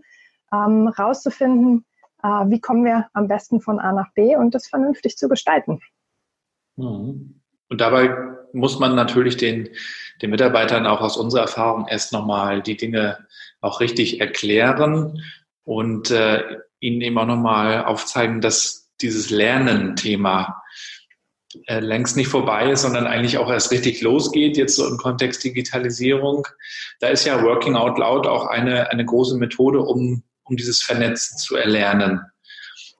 ähm, 0.53 0.87
rauszufinden, 0.87 1.85
äh, 2.21 2.27
wie 2.27 2.61
kommen 2.61 2.85
wir 2.85 3.07
am 3.13 3.27
besten 3.27 3.61
von 3.61 3.79
A 3.79 3.91
nach 3.91 4.13
B 4.13 4.35
und 4.35 4.53
das 4.53 4.67
vernünftig 4.67 5.17
zu 5.17 5.27
gestalten. 5.27 5.81
Mhm. 6.75 7.41
Und 7.69 7.81
dabei 7.81 8.15
muss 8.53 8.79
man 8.79 8.95
natürlich 8.95 9.37
den, 9.37 9.69
den 10.21 10.29
Mitarbeitern 10.29 10.85
auch 10.85 11.01
aus 11.01 11.17
unserer 11.17 11.41
Erfahrung 11.41 11.87
erst 11.87 12.13
nochmal 12.13 12.61
die 12.61 12.77
Dinge 12.77 13.25
auch 13.61 13.79
richtig 13.79 14.21
erklären 14.21 15.23
und 15.63 16.11
äh, 16.11 16.57
ihnen 16.79 17.01
eben 17.01 17.17
auch 17.17 17.25
nochmal 17.25 17.85
aufzeigen, 17.85 18.41
dass 18.41 18.91
dieses 19.01 19.31
Lernen-Thema 19.31 20.61
äh, 21.65 21.79
längst 21.79 22.17
nicht 22.17 22.27
vorbei 22.27 22.71
ist, 22.71 22.81
sondern 22.81 23.07
eigentlich 23.07 23.37
auch 23.37 23.49
erst 23.49 23.71
richtig 23.71 24.01
losgeht, 24.01 24.57
jetzt 24.57 24.75
so 24.75 24.87
im 24.87 24.97
Kontext 24.97 25.43
Digitalisierung. 25.43 26.47
Da 26.99 27.07
ist 27.07 27.25
ja 27.25 27.41
Working 27.43 27.75
Out 27.75 27.97
Loud 27.97 28.27
auch 28.27 28.47
eine, 28.47 28.89
eine 28.91 29.05
große 29.05 29.37
Methode, 29.37 29.79
um, 29.79 30.23
um 30.45 30.55
dieses 30.55 30.81
Vernetzen 30.81 31.37
zu 31.37 31.55
erlernen. 31.55 32.21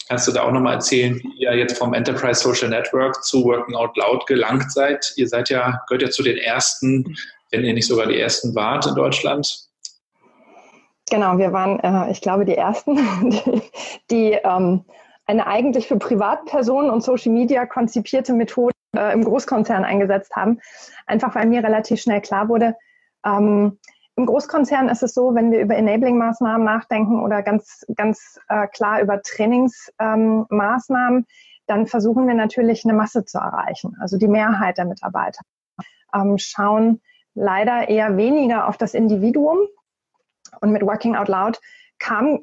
Kannst 0.07 0.27
du 0.27 0.31
da 0.31 0.43
auch 0.43 0.51
nochmal 0.51 0.75
erzählen, 0.75 1.15
wie 1.15 1.43
ihr 1.43 1.55
jetzt 1.55 1.77
vom 1.77 1.93
Enterprise 1.93 2.41
Social 2.41 2.69
Network 2.69 3.23
zu 3.23 3.43
Working 3.45 3.75
Out 3.75 3.95
Loud 3.95 4.25
gelangt 4.27 4.71
seid? 4.71 5.13
Ihr 5.15 5.27
seid 5.27 5.49
ja, 5.49 5.81
gehört 5.87 6.03
ja 6.03 6.09
zu 6.09 6.23
den 6.23 6.37
ersten, 6.37 7.15
wenn 7.51 7.63
ihr 7.63 7.73
nicht 7.73 7.87
sogar 7.87 8.07
die 8.07 8.19
ersten 8.19 8.53
wart 8.53 8.85
in 8.85 8.95
Deutschland. 8.95 9.69
Genau, 11.09 11.37
wir 11.37 11.53
waren, 11.53 11.79
äh, 11.79 12.11
ich 12.11 12.21
glaube, 12.21 12.45
die 12.45 12.55
ersten, 12.55 12.95
die, 13.29 13.61
die 14.11 14.31
ähm, 14.43 14.83
eine 15.25 15.47
eigentlich 15.47 15.87
für 15.87 15.97
Privatpersonen 15.97 16.89
und 16.89 17.01
Social 17.01 17.31
Media 17.31 17.65
konzipierte 17.65 18.33
Methode 18.33 18.73
äh, 18.95 19.13
im 19.13 19.23
Großkonzern 19.23 19.85
eingesetzt 19.85 20.35
haben. 20.35 20.59
Einfach 21.05 21.33
weil 21.35 21.47
mir 21.47 21.63
relativ 21.63 22.01
schnell 22.01 22.21
klar 22.21 22.49
wurde, 22.49 22.75
ähm, 23.25 23.79
im 24.15 24.25
Großkonzern 24.25 24.89
ist 24.89 25.01
es 25.01 25.13
so, 25.13 25.33
wenn 25.33 25.51
wir 25.51 25.59
über 25.61 25.75
Enabling-Maßnahmen 25.75 26.63
nachdenken 26.63 27.21
oder 27.21 27.41
ganz, 27.41 27.85
ganz 27.95 28.39
äh, 28.47 28.67
klar 28.67 29.01
über 29.01 29.21
Trainingsmaßnahmen, 29.21 31.17
ähm, 31.19 31.25
dann 31.65 31.87
versuchen 31.87 32.27
wir 32.27 32.35
natürlich 32.35 32.83
eine 32.85 32.93
Masse 32.93 33.25
zu 33.25 33.37
erreichen, 33.37 33.95
also 33.99 34.17
die 34.17 34.27
Mehrheit 34.27 34.77
der 34.77 34.85
Mitarbeiter. 34.85 35.41
Ähm, 36.13 36.37
schauen 36.37 37.01
leider 37.33 37.89
eher 37.89 38.17
weniger 38.17 38.67
auf 38.67 38.77
das 38.77 38.93
Individuum 38.93 39.59
Und 40.61 40.71
mit 40.71 40.83
Working 40.83 41.15
Out 41.15 41.29
Loud 41.29 41.59
kam 41.97 42.41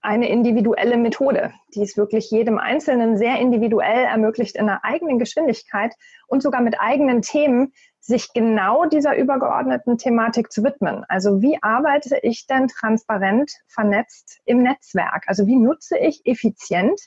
eine 0.00 0.28
individuelle 0.28 0.96
Methode, 0.96 1.52
die 1.74 1.82
es 1.82 1.96
wirklich 1.96 2.30
jedem 2.30 2.58
Einzelnen 2.58 3.16
sehr 3.18 3.38
individuell 3.38 4.04
ermöglicht, 4.04 4.56
in 4.56 4.68
einer 4.68 4.84
eigenen 4.84 5.18
Geschwindigkeit 5.18 5.94
und 6.28 6.42
sogar 6.42 6.60
mit 6.60 6.80
eigenen 6.80 7.22
Themen 7.22 7.72
sich 8.00 8.32
genau 8.32 8.86
dieser 8.86 9.16
übergeordneten 9.16 9.98
Thematik 9.98 10.52
zu 10.52 10.62
widmen. 10.62 11.04
Also 11.08 11.42
wie 11.42 11.58
arbeite 11.62 12.18
ich 12.22 12.46
denn 12.46 12.68
transparent 12.68 13.52
vernetzt 13.66 14.40
im 14.44 14.62
Netzwerk? 14.62 15.24
Also 15.26 15.46
wie 15.46 15.56
nutze 15.56 15.98
ich 15.98 16.24
effizient 16.24 17.00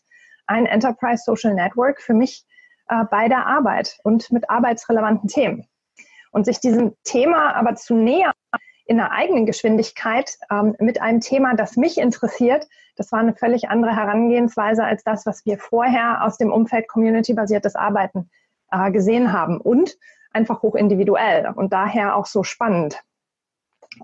ein 0.45 0.65
Enterprise 0.65 1.23
Social 1.25 1.55
Network 1.55 2.01
für 2.01 2.13
mich 2.13 2.45
äh, 2.89 3.03
bei 3.09 3.29
der 3.29 3.47
Arbeit 3.47 3.97
und 4.03 4.31
mit 4.31 4.49
arbeitsrelevanten 4.49 5.29
Themen? 5.29 5.65
Und 6.31 6.45
sich 6.45 6.59
diesem 6.59 6.95
Thema 7.03 7.55
aber 7.55 7.75
zu 7.75 7.95
nähern 7.95 8.33
in 8.91 8.99
einer 8.99 9.11
eigenen 9.11 9.45
Geschwindigkeit 9.45 10.37
ähm, 10.51 10.75
mit 10.79 11.01
einem 11.01 11.21
Thema, 11.21 11.55
das 11.55 11.77
mich 11.77 11.97
interessiert, 11.97 12.67
das 12.97 13.13
war 13.13 13.19
eine 13.19 13.33
völlig 13.33 13.69
andere 13.69 13.95
Herangehensweise 13.95 14.83
als 14.83 15.05
das, 15.05 15.25
was 15.25 15.45
wir 15.45 15.57
vorher 15.57 16.25
aus 16.25 16.37
dem 16.37 16.51
Umfeld 16.51 16.89
community-basiertes 16.89 17.77
Arbeiten 17.77 18.29
äh, 18.69 18.91
gesehen 18.91 19.31
haben 19.31 19.61
und 19.61 19.97
einfach 20.33 20.61
hoch 20.61 20.75
individuell 20.75 21.53
und 21.55 21.71
daher 21.71 22.17
auch 22.17 22.25
so 22.25 22.43
spannend. 22.43 23.01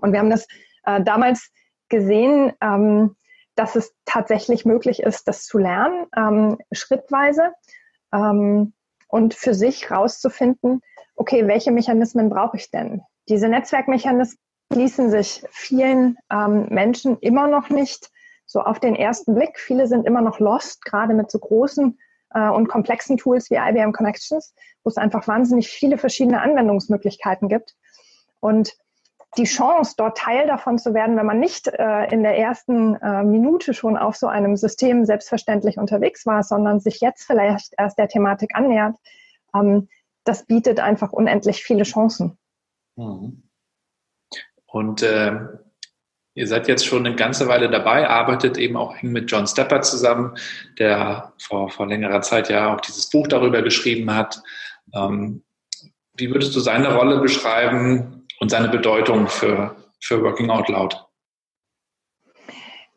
Und 0.00 0.12
wir 0.12 0.20
haben 0.20 0.30
das 0.30 0.46
äh, 0.86 1.02
damals 1.02 1.50
gesehen, 1.90 2.54
ähm, 2.62 3.14
dass 3.56 3.76
es 3.76 3.94
tatsächlich 4.06 4.64
möglich 4.64 5.02
ist, 5.02 5.28
das 5.28 5.44
zu 5.44 5.58
lernen, 5.58 6.06
ähm, 6.16 6.56
schrittweise 6.72 7.52
ähm, 8.14 8.72
und 9.08 9.34
für 9.34 9.52
sich 9.52 9.90
rauszufinden, 9.90 10.80
okay, 11.14 11.46
welche 11.46 11.72
Mechanismen 11.72 12.30
brauche 12.30 12.56
ich 12.56 12.70
denn? 12.70 13.02
Diese 13.28 13.48
Netzwerkmechanismen 13.48 14.47
schließen 14.72 15.10
sich 15.10 15.44
vielen 15.50 16.18
ähm, 16.30 16.66
Menschen 16.70 17.18
immer 17.18 17.46
noch 17.46 17.70
nicht 17.70 18.10
so 18.46 18.60
auf 18.60 18.80
den 18.80 18.94
ersten 18.94 19.34
Blick. 19.34 19.58
Viele 19.58 19.86
sind 19.86 20.06
immer 20.06 20.22
noch 20.22 20.40
lost, 20.40 20.84
gerade 20.84 21.14
mit 21.14 21.30
so 21.30 21.38
großen 21.38 21.98
äh, 22.34 22.48
und 22.48 22.68
komplexen 22.68 23.16
Tools 23.16 23.50
wie 23.50 23.56
IBM 23.56 23.92
Connections, 23.92 24.54
wo 24.84 24.88
es 24.88 24.96
einfach 24.96 25.26
wahnsinnig 25.28 25.68
viele 25.68 25.98
verschiedene 25.98 26.40
Anwendungsmöglichkeiten 26.40 27.48
gibt. 27.48 27.74
Und 28.40 28.76
die 29.36 29.44
Chance, 29.44 29.94
dort 29.96 30.16
Teil 30.16 30.46
davon 30.46 30.78
zu 30.78 30.94
werden, 30.94 31.16
wenn 31.16 31.26
man 31.26 31.38
nicht 31.38 31.68
äh, 31.68 32.06
in 32.10 32.22
der 32.22 32.38
ersten 32.38 32.94
äh, 32.96 33.22
Minute 33.22 33.74
schon 33.74 33.98
auf 33.98 34.16
so 34.16 34.26
einem 34.26 34.56
System 34.56 35.04
selbstverständlich 35.04 35.78
unterwegs 35.78 36.24
war, 36.24 36.42
sondern 36.42 36.80
sich 36.80 37.00
jetzt 37.00 37.24
vielleicht 37.24 37.74
erst 37.76 37.98
der 37.98 38.08
Thematik 38.08 38.54
annähert, 38.54 38.96
ähm, 39.54 39.88
das 40.24 40.46
bietet 40.46 40.80
einfach 40.80 41.12
unendlich 41.12 41.62
viele 41.62 41.84
Chancen. 41.84 42.38
Mhm. 42.96 43.47
Und 44.68 45.02
äh, 45.02 45.32
ihr 46.34 46.46
seid 46.46 46.68
jetzt 46.68 46.86
schon 46.86 47.04
eine 47.04 47.16
ganze 47.16 47.48
Weile 47.48 47.68
dabei, 47.68 48.08
arbeitet 48.08 48.58
eben 48.58 48.76
auch 48.76 48.94
eng 48.96 49.10
mit 49.12 49.30
John 49.30 49.46
Stepper 49.46 49.80
zusammen, 49.80 50.36
der 50.78 51.32
vor, 51.38 51.70
vor 51.70 51.86
längerer 51.86 52.22
Zeit 52.22 52.48
ja 52.48 52.72
auch 52.74 52.80
dieses 52.80 53.10
Buch 53.10 53.26
darüber 53.26 53.62
geschrieben 53.62 54.14
hat. 54.14 54.40
Ähm, 54.94 55.42
wie 56.14 56.30
würdest 56.30 56.54
du 56.54 56.60
seine 56.60 56.94
Rolle 56.94 57.20
beschreiben 57.20 58.26
und 58.40 58.50
seine 58.50 58.68
Bedeutung 58.68 59.26
für, 59.26 59.74
für 60.00 60.22
Working 60.22 60.50
Out 60.50 60.68
Loud? 60.68 61.04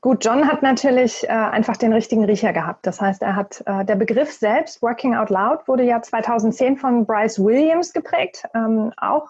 Gut, 0.01 0.25
John 0.25 0.47
hat 0.47 0.63
natürlich 0.63 1.23
äh, 1.25 1.27
einfach 1.27 1.77
den 1.77 1.93
richtigen 1.93 2.25
Riecher 2.25 2.53
gehabt. 2.53 2.87
Das 2.87 2.99
heißt, 2.99 3.21
er 3.21 3.35
hat 3.35 3.63
äh, 3.67 3.85
der 3.85 3.95
Begriff 3.95 4.31
selbst, 4.31 4.81
Working 4.81 5.15
Out 5.15 5.29
Loud, 5.29 5.67
wurde 5.67 5.83
ja 5.83 6.01
2010 6.01 6.77
von 6.77 7.05
Bryce 7.05 7.37
Williams 7.37 7.93
geprägt, 7.93 8.43
ähm, 8.55 8.91
auch 8.97 9.29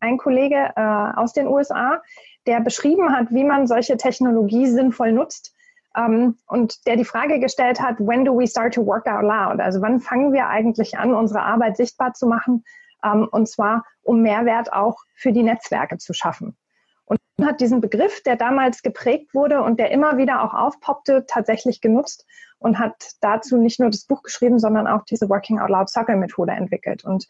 ein 0.00 0.18
Kollege 0.18 0.72
äh, 0.76 0.80
aus 0.80 1.32
den 1.32 1.46
USA, 1.46 2.02
der 2.46 2.60
beschrieben 2.60 3.12
hat, 3.12 3.30
wie 3.30 3.44
man 3.44 3.66
solche 3.66 3.96
Technologie 3.96 4.66
sinnvoll 4.66 5.12
nutzt 5.12 5.54
ähm, 5.96 6.36
und 6.46 6.86
der 6.86 6.96
die 6.96 7.04
Frage 7.04 7.40
gestellt 7.40 7.80
hat, 7.80 7.98
when 7.98 8.24
do 8.24 8.36
we 8.36 8.46
start 8.46 8.74
to 8.74 8.84
work 8.84 9.06
out 9.06 9.22
loud? 9.22 9.60
Also 9.60 9.80
wann 9.82 10.00
fangen 10.00 10.32
wir 10.32 10.48
eigentlich 10.48 10.98
an, 10.98 11.14
unsere 11.14 11.42
Arbeit 11.42 11.76
sichtbar 11.76 12.14
zu 12.14 12.26
machen 12.26 12.64
ähm, 13.04 13.28
und 13.30 13.48
zwar 13.48 13.84
um 14.02 14.22
Mehrwert 14.22 14.72
auch 14.72 14.98
für 15.14 15.32
die 15.32 15.42
Netzwerke 15.42 15.98
zu 15.98 16.14
schaffen. 16.14 16.56
Und 17.04 17.18
hat 17.42 17.60
diesen 17.60 17.80
Begriff, 17.80 18.22
der 18.22 18.36
damals 18.36 18.82
geprägt 18.82 19.34
wurde 19.34 19.62
und 19.62 19.78
der 19.78 19.90
immer 19.90 20.18
wieder 20.18 20.42
auch 20.42 20.54
aufpoppte, 20.54 21.24
tatsächlich 21.26 21.80
genutzt 21.80 22.26
und 22.58 22.78
hat 22.78 23.12
dazu 23.20 23.56
nicht 23.56 23.80
nur 23.80 23.90
das 23.90 24.04
Buch 24.04 24.22
geschrieben, 24.22 24.58
sondern 24.58 24.86
auch 24.86 25.04
diese 25.04 25.28
Working 25.28 25.58
Out 25.58 25.70
Loud 25.70 25.88
Circle 25.88 26.16
Methode 26.16 26.52
entwickelt. 26.52 27.04
Und 27.04 27.26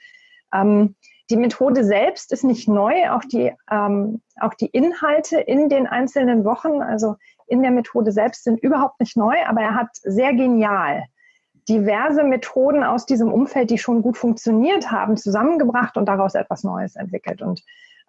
ähm, 0.53 0.97
die 1.31 1.37
Methode 1.37 1.85
selbst 1.85 2.33
ist 2.33 2.45
nicht 2.45 2.69
neu, 2.69 3.11
auch 3.11 3.25
die, 3.25 3.53
ähm, 3.71 4.23
auch 4.41 4.55
die 4.55 4.67
Inhalte 4.67 5.39
in 5.39 5.69
den 5.69 5.87
einzelnen 5.87 6.45
Wochen, 6.45 6.83
also 6.83 7.17
in 7.47 7.63
der 7.63 7.71
Methode 7.71 8.13
selbst 8.13 8.45
sind 8.45 8.61
überhaupt 8.61 9.01
nicht 9.01 9.17
neu, 9.17 9.37
aber 9.47 9.61
er 9.61 9.75
hat 9.75 9.91
sehr 10.03 10.33
genial 10.33 11.05
diverse 11.69 12.23
Methoden 12.25 12.83
aus 12.83 13.05
diesem 13.05 13.31
Umfeld, 13.31 13.71
die 13.71 13.79
schon 13.79 14.03
gut 14.03 14.17
funktioniert 14.17 14.91
haben, 14.91 15.17
zusammengebracht 15.17 15.97
und 15.97 16.07
daraus 16.07 16.35
etwas 16.35 16.65
Neues 16.65 16.97
entwickelt. 16.97 17.43
Und 17.43 17.63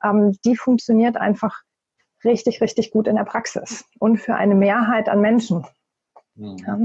ähm, 0.03 0.37
die 0.45 0.55
funktioniert 0.55 1.17
einfach 1.17 1.61
richtig, 2.23 2.61
richtig 2.61 2.91
gut 2.91 3.07
in 3.07 3.17
der 3.17 3.25
Praxis 3.25 3.85
und 3.99 4.17
für 4.17 4.35
eine 4.35 4.55
Mehrheit 4.55 5.09
an 5.09 5.21
Menschen. 5.21 5.65
Mhm. 6.35 6.57
Ja. 6.65 6.79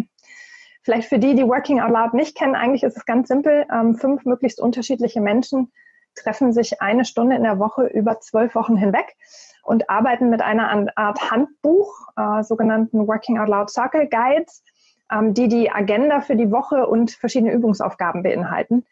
Vielleicht 0.83 1.09
für 1.09 1.19
die, 1.19 1.35
die 1.35 1.47
Working 1.47 1.81
Out 1.81 1.93
Loud 1.93 2.14
nicht 2.14 2.37
kennen, 2.37 2.55
eigentlich 2.55 2.83
ist 2.83 2.97
es 2.97 3.07
ganz 3.07 3.29
simpel. 3.29 3.67
Ähm, 3.73 3.95
fünf 3.95 4.25
möglichst 4.25 4.61
unterschiedliche 4.61 5.21
Menschen 5.21 5.73
treffen 6.14 6.52
sich 6.52 6.80
eine 6.80 7.04
Stunde 7.04 7.37
in 7.37 7.42
der 7.42 7.59
Woche 7.59 7.87
über 7.87 8.21
zwölf 8.21 8.54
Wochen 8.54 8.76
hinweg 8.76 9.16
und 9.62 9.88
arbeiten 9.88 10.30
mit 10.30 10.42
einer 10.42 10.92
Art 10.97 11.30
Handbuch, 11.30 12.09
äh, 12.16 12.42
sogenannten 12.42 13.06
Working 13.06 13.38
Out 13.38 13.49
Loud 13.49 13.71
Circle 13.71 14.09
Guides, 14.09 14.62
ähm, 15.11 15.35
die 15.35 15.49
die 15.49 15.71
Agenda 15.71 16.21
für 16.21 16.37
die 16.37 16.50
Woche 16.50 16.87
und 16.87 17.12
verschiedene 17.12 17.52
Übungsaufgaben 17.52 18.23
beinhalten, 18.23 18.85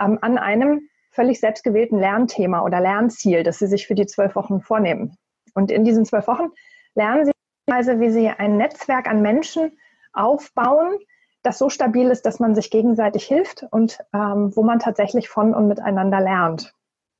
ähm, 0.00 0.18
an 0.20 0.38
einem 0.38 0.88
völlig 1.10 1.40
selbstgewählten 1.40 1.98
Lernthema 1.98 2.62
oder 2.62 2.80
Lernziel, 2.80 3.42
das 3.42 3.58
sie 3.58 3.66
sich 3.66 3.86
für 3.86 3.94
die 3.94 4.06
zwölf 4.06 4.36
Wochen 4.36 4.60
vornehmen. 4.60 5.16
Und 5.54 5.70
in 5.70 5.84
diesen 5.84 6.04
zwölf 6.04 6.26
Wochen 6.28 6.50
lernen 6.94 7.26
sie, 7.26 7.32
wie 7.66 8.10
sie 8.10 8.28
ein 8.28 8.56
Netzwerk 8.56 9.08
an 9.08 9.22
Menschen 9.22 9.72
aufbauen, 10.12 10.98
das 11.42 11.58
so 11.58 11.68
stabil 11.70 12.10
ist, 12.10 12.26
dass 12.26 12.38
man 12.38 12.54
sich 12.54 12.70
gegenseitig 12.70 13.24
hilft 13.24 13.66
und 13.70 13.98
ähm, 14.12 14.54
wo 14.54 14.62
man 14.62 14.78
tatsächlich 14.78 15.28
von 15.28 15.54
und 15.54 15.68
miteinander 15.68 16.20
lernt. 16.20 16.74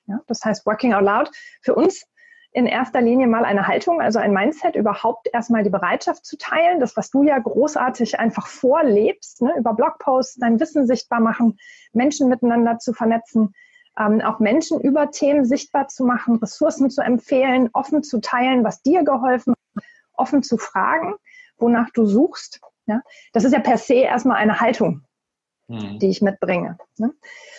Ja, 0.06 0.20
das 0.26 0.44
heißt, 0.44 0.66
Working 0.66 0.92
Out 0.92 1.04
Loud. 1.04 1.30
Für 1.62 1.74
uns 1.74 2.06
in 2.52 2.66
erster 2.66 3.00
Linie 3.00 3.28
mal 3.28 3.44
eine 3.44 3.68
Haltung, 3.68 4.00
also 4.00 4.18
ein 4.18 4.32
Mindset, 4.32 4.74
überhaupt 4.74 5.28
erstmal 5.32 5.62
die 5.62 5.70
Bereitschaft 5.70 6.26
zu 6.26 6.36
teilen, 6.36 6.80
das, 6.80 6.96
was 6.96 7.10
du 7.10 7.22
ja 7.22 7.38
großartig 7.38 8.18
einfach 8.18 8.48
vorlebst, 8.48 9.42
ne, 9.42 9.54
über 9.56 9.72
Blogposts 9.72 10.36
dein 10.40 10.58
Wissen 10.58 10.86
sichtbar 10.86 11.20
machen, 11.20 11.58
Menschen 11.92 12.28
miteinander 12.28 12.78
zu 12.78 12.92
vernetzen, 12.92 13.54
ähm, 13.98 14.20
auch 14.20 14.40
Menschen 14.40 14.80
über 14.80 15.12
Themen 15.12 15.44
sichtbar 15.44 15.88
zu 15.88 16.04
machen, 16.04 16.36
Ressourcen 16.36 16.90
zu 16.90 17.02
empfehlen, 17.02 17.70
offen 17.72 18.02
zu 18.02 18.20
teilen, 18.20 18.64
was 18.64 18.82
dir 18.82 19.04
geholfen 19.04 19.54
hat, 19.76 19.84
offen 20.14 20.42
zu 20.42 20.58
fragen, 20.58 21.14
wonach 21.56 21.90
du 21.90 22.04
suchst 22.04 22.60
ja? 22.90 23.02
Das 23.32 23.44
ist 23.44 23.52
ja 23.52 23.60
per 23.60 23.78
se 23.78 23.94
erstmal 23.94 24.36
eine 24.36 24.60
Haltung, 24.60 25.02
mhm. 25.68 25.98
die 25.98 26.08
ich 26.08 26.20
mitbringe. 26.20 26.78
Ne? 26.98 27.12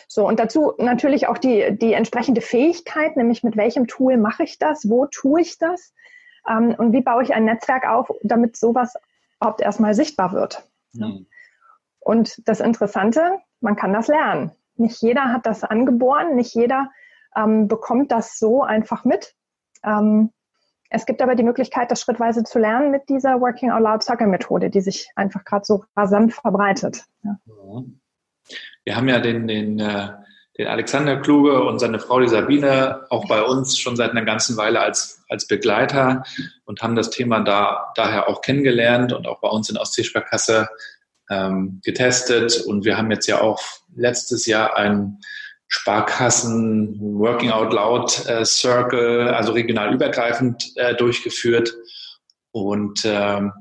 So, 0.07 0.27
und 0.27 0.39
dazu 0.39 0.73
natürlich 0.77 1.27
auch 1.27 1.37
die, 1.37 1.77
die 1.77 1.93
entsprechende 1.93 2.41
Fähigkeit, 2.41 3.17
nämlich 3.17 3.43
mit 3.43 3.57
welchem 3.57 3.87
Tool 3.87 4.17
mache 4.17 4.43
ich 4.43 4.59
das, 4.59 4.89
wo 4.89 5.07
tue 5.07 5.41
ich 5.41 5.57
das 5.57 5.93
ähm, 6.49 6.75
und 6.77 6.93
wie 6.93 7.01
baue 7.01 7.23
ich 7.23 7.33
ein 7.33 7.45
Netzwerk 7.45 7.87
auf, 7.87 8.11
damit 8.21 8.57
sowas 8.57 8.95
überhaupt 9.37 9.61
erstmal 9.61 9.93
sichtbar 9.93 10.33
wird. 10.33 10.67
Mhm. 10.93 11.27
Und 11.99 12.47
das 12.47 12.59
Interessante, 12.59 13.39
man 13.59 13.75
kann 13.75 13.93
das 13.93 14.07
lernen. 14.07 14.51
Nicht 14.75 15.01
jeder 15.01 15.31
hat 15.31 15.45
das 15.45 15.63
angeboren, 15.63 16.35
nicht 16.35 16.53
jeder 16.55 16.91
ähm, 17.35 17.67
bekommt 17.67 18.11
das 18.11 18.37
so 18.37 18.63
einfach 18.63 19.05
mit. 19.05 19.35
Ähm, 19.83 20.31
es 20.93 21.05
gibt 21.05 21.21
aber 21.21 21.35
die 21.35 21.43
Möglichkeit, 21.43 21.89
das 21.89 22.01
schrittweise 22.01 22.43
zu 22.43 22.59
lernen 22.59 22.91
mit 22.91 23.07
dieser 23.07 23.39
Working 23.39 23.71
Out 23.71 23.81
Loud 23.81 24.03
Circle 24.03 24.27
Methode, 24.27 24.69
die 24.69 24.81
sich 24.81 25.09
einfach 25.15 25.45
gerade 25.45 25.63
so 25.65 25.85
rasant 25.95 26.33
verbreitet. 26.33 27.05
Ja. 27.23 27.37
Wir 28.83 28.95
haben 28.97 29.07
ja 29.07 29.19
den, 29.19 29.47
den, 29.47 29.79
äh, 29.79 30.09
den 30.57 30.67
Alexander 30.67 31.21
Kluge 31.21 31.63
und 31.63 31.79
seine 31.79 31.99
Frau, 31.99 32.19
die 32.19 32.27
Sabine, 32.27 33.05
auch 33.09 33.25
bei 33.29 33.41
uns 33.41 33.77
schon 33.77 33.95
seit 33.95 34.11
einer 34.11 34.25
ganzen 34.25 34.57
Weile 34.57 34.81
als, 34.81 35.23
als 35.29 35.47
Begleiter 35.47 36.23
und 36.65 36.81
haben 36.81 36.97
das 36.97 37.09
Thema 37.09 37.39
da 37.39 37.93
daher 37.95 38.27
auch 38.27 38.41
kennengelernt 38.41 39.13
und 39.13 39.27
auch 39.27 39.39
bei 39.39 39.47
uns 39.47 39.69
in 39.69 39.77
Ostseesparkasse 39.77 40.67
ähm, 41.29 41.79
getestet. 41.85 42.65
Und 42.67 42.83
wir 42.83 42.97
haben 42.97 43.11
jetzt 43.11 43.27
ja 43.27 43.39
auch 43.39 43.61
letztes 43.95 44.45
Jahr 44.45 44.75
ein 44.75 45.19
Sparkassen, 45.71 46.99
Working 46.99 47.49
Out 47.49 47.71
Loud 47.71 48.25
äh, 48.27 48.43
Circle, 48.43 49.29
also 49.29 49.53
regional 49.53 49.93
übergreifend 49.93 50.73
äh, 50.75 50.95
durchgeführt. 50.95 51.73
Und 52.51 53.03
ähm, 53.05 53.53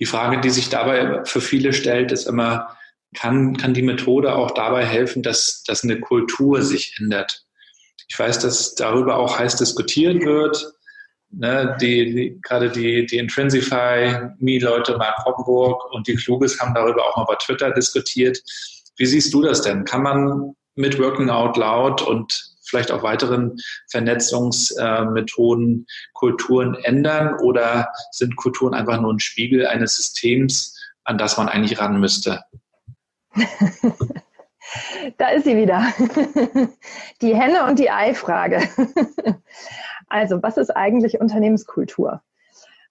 die 0.00 0.06
Frage, 0.06 0.40
die 0.40 0.50
sich 0.50 0.68
dabei 0.70 1.24
für 1.24 1.40
viele 1.40 1.72
stellt, 1.72 2.10
ist 2.10 2.26
immer, 2.26 2.76
kann, 3.14 3.56
kann 3.56 3.74
die 3.74 3.82
Methode 3.82 4.34
auch 4.34 4.50
dabei 4.50 4.84
helfen, 4.84 5.22
dass, 5.22 5.62
dass 5.62 5.84
eine 5.84 6.00
Kultur 6.00 6.62
sich 6.62 6.96
ändert? 6.98 7.44
Ich 8.08 8.18
weiß, 8.18 8.40
dass 8.40 8.74
darüber 8.74 9.16
auch 9.16 9.38
heiß 9.38 9.56
diskutiert 9.56 10.24
wird. 10.24 10.72
Ne, 11.30 11.78
die, 11.80 12.12
die, 12.12 12.40
gerade 12.42 12.70
die, 12.70 13.06
die 13.06 13.16
Intrinsify, 13.18 14.30
Me-Leute, 14.38 14.98
Mark 14.98 15.24
Poppenburg 15.24 15.90
und 15.92 16.06
die 16.06 16.16
Kluges 16.16 16.60
haben 16.60 16.74
darüber 16.74 17.06
auch 17.06 17.16
mal 17.16 17.24
bei 17.24 17.36
Twitter 17.36 17.70
diskutiert. 17.70 18.42
Wie 18.96 19.06
siehst 19.06 19.32
du 19.32 19.40
das 19.40 19.62
denn? 19.62 19.84
Kann 19.86 20.02
man 20.02 20.54
mit 20.74 20.98
Working 20.98 21.30
Out 21.30 21.56
Loud 21.56 22.02
und 22.02 22.52
vielleicht 22.62 22.90
auch 22.90 23.02
weiteren 23.02 23.56
Vernetzungsmethoden 23.90 25.86
Kulturen 26.14 26.74
ändern 26.74 27.38
oder 27.40 27.88
sind 28.10 28.36
Kulturen 28.36 28.74
einfach 28.74 29.00
nur 29.00 29.12
ein 29.12 29.20
Spiegel 29.20 29.66
eines 29.66 29.96
Systems, 29.96 30.78
an 31.04 31.18
das 31.18 31.36
man 31.36 31.48
eigentlich 31.48 31.80
ran 31.80 32.00
müsste? 32.00 32.44
da 35.18 35.28
ist 35.28 35.44
sie 35.44 35.56
wieder. 35.56 35.92
Die 37.22 37.34
Henne- 37.34 37.64
und 37.64 37.78
die 37.78 37.90
Ei-Frage. 37.90 38.68
Also, 40.08 40.42
was 40.42 40.58
ist 40.58 40.68
eigentlich 40.68 41.20
Unternehmenskultur? 41.22 42.20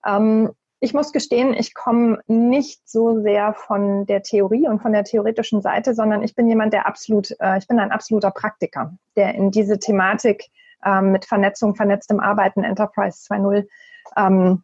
Ähm, 0.04 0.50
ich 0.84 0.96
muss 0.96 1.14
gestehen, 1.14 1.54
ich 1.54 1.76
komme 1.76 2.20
nicht 2.26 2.90
so 2.90 3.22
sehr 3.22 3.54
von 3.54 4.08
der 4.08 4.24
Theorie 4.24 4.68
und 4.68 4.82
von 4.82 4.92
der 4.92 5.04
theoretischen 5.04 5.62
Seite, 5.62 5.94
sondern 5.94 6.24
ich 6.24 6.34
bin 6.34 6.48
jemand, 6.48 6.74
der 6.74 6.88
absolut, 6.88 7.36
äh, 7.40 7.60
ich 7.60 7.68
bin 7.68 7.80
ein 7.80 7.92
absoluter 7.92 8.32
Praktiker, 8.32 8.92
der 9.16 9.36
in 9.36 9.52
diese 9.52 9.78
Thematik 9.78 10.50
ähm, 10.84 11.12
mit 11.12 11.26
Vernetzung, 11.26 11.76
vernetztem 11.76 12.20
Arbeiten, 12.20 12.64
Enterprise 12.64 13.20
2.0 13.32 13.68
ähm, 14.18 14.64